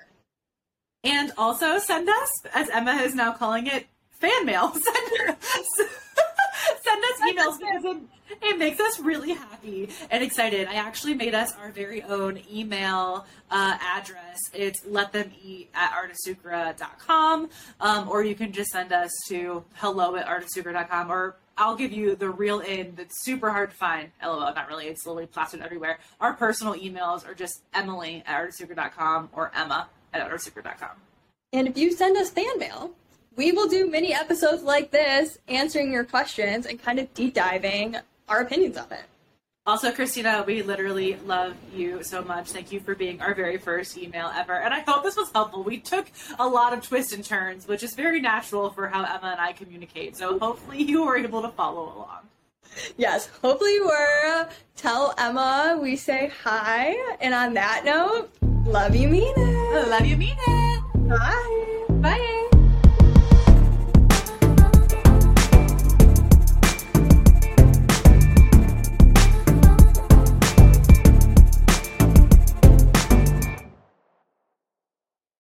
And 1.05 1.33
also 1.37 1.79
send 1.79 2.09
us, 2.09 2.31
as 2.55 2.69
Emma 2.71 2.93
is 2.93 3.15
now 3.15 3.33
calling 3.33 3.67
it, 3.67 3.87
fan 4.13 4.47
mail. 4.47 4.73
Send, 4.83 5.89
send 6.83 7.05
us 7.05 7.21
emails 7.29 7.59
because 7.59 7.85
it, 7.85 7.97
it, 8.43 8.59
makes 8.59 8.79
us 8.79 9.01
really 9.01 9.33
happy 9.33 9.89
and 10.11 10.23
excited. 10.23 10.69
I 10.69 10.75
actually 10.75 11.15
made 11.15 11.35
us 11.35 11.53
our 11.57 11.71
very 11.71 12.03
own 12.03 12.41
email 12.53 13.27
uh, 13.51 13.79
address. 13.81 14.39
It's 14.55 14.81
let 14.87 15.13
them 15.13 15.33
eat 15.43 15.71
at 15.75 15.93
artofsucre.com, 15.93 17.51
um, 17.81 18.09
or 18.09 18.23
you 18.23 18.35
can 18.37 18.53
just 18.53 18.71
send 18.71 18.93
us 18.93 19.11
to 19.29 19.65
hello 19.75 20.15
at 20.15 20.27
artofsucre.com 20.27 21.11
or 21.11 21.37
I'll 21.57 21.77
give 21.77 21.93
you 21.93 22.17
the 22.17 22.31
real 22.31 22.61
in 22.61 22.95
that's 22.95 23.25
super 23.25 23.51
hard 23.51 23.71
to 23.71 23.77
find. 23.77 24.11
LOL, 24.23 24.55
not 24.55 24.69
really. 24.69 24.87
It's 24.87 25.05
literally 25.05 25.27
plastered 25.27 25.61
everywhere. 25.61 25.99
Our 26.21 26.33
personal 26.35 26.75
emails 26.75 27.27
are 27.29 27.35
just 27.35 27.63
Emily 27.75 28.23
at 28.27 28.41
artofsucre.com 28.41 29.31
or 29.33 29.53
Emma 29.55 29.89
at 30.13 30.29
artofsucre.com. 30.29 30.91
And 31.53 31.69
if 31.69 31.77
you 31.77 31.93
send 31.93 32.17
us 32.17 32.31
fan 32.31 32.59
mail, 32.59 32.93
we 33.37 33.53
will 33.53 33.69
do 33.69 33.91
many 33.91 34.13
episodes 34.15 34.63
like 34.63 34.91
this, 34.91 35.39
answering 35.49 35.93
your 35.93 36.05
questions 36.05 36.67
and 36.67 36.83
kind 36.83 36.99
of 36.99 37.13
deep 37.15 37.35
diving 37.35 37.97
our 38.29 38.41
opinions 38.41 38.77
on 38.77 38.91
it. 38.91 39.05
Also, 39.65 39.93
Christina, 39.93 40.43
we 40.45 40.63
literally 40.63 41.17
love 41.25 41.55
you 41.73 42.03
so 42.03 42.21
much. 42.23 42.51
Thank 42.51 42.73
you 42.73 42.81
for 42.81 42.97
being 42.97 43.21
our 43.21 43.33
very 43.33 43.59
first 43.59 43.97
email 43.97 44.29
ever. 44.35 44.55
And 44.55 44.75
I 44.75 44.81
hope 44.81 45.05
this 45.05 45.17
was 45.17 45.31
helpful. 45.31 45.63
We 45.63 45.79
took 45.79 46.11
a 46.39 46.49
lot 46.49 46.73
of 46.73 46.83
twists 46.83 47.13
and 47.13 47.25
turns, 47.25 47.69
which 47.69 47.85
is 47.85 47.95
very 47.95 48.21
natural 48.21 48.71
for 48.71 48.89
how 48.89 49.05
Emma 49.05 49.31
and 49.31 49.41
I 49.41 49.53
communicate. 49.53 50.17
So 50.17 50.37
hopefully 50.41 50.83
you 50.83 51.05
were 51.05 51.17
able 51.17 51.43
to 51.43 51.49
follow 51.51 51.93
along. 51.95 52.29
Yes, 52.97 53.29
hopefully 53.41 53.75
you 53.75 53.87
were. 53.87 54.49
Tell 54.75 55.15
Emma 55.17 55.79
we 55.81 55.95
say 55.95 56.33
hi. 56.43 56.97
And 57.21 57.33
on 57.33 57.55
that 57.55 57.85
note, 57.85 58.31
love 58.67 58.97
you, 58.97 59.09
mean 59.09 59.33
it. 59.37 59.62
Love 59.73 60.05
you, 60.05 60.17
mean 60.19 60.37
it. 60.47 60.83
Bye. 61.09 61.87
Bye. 62.03 62.32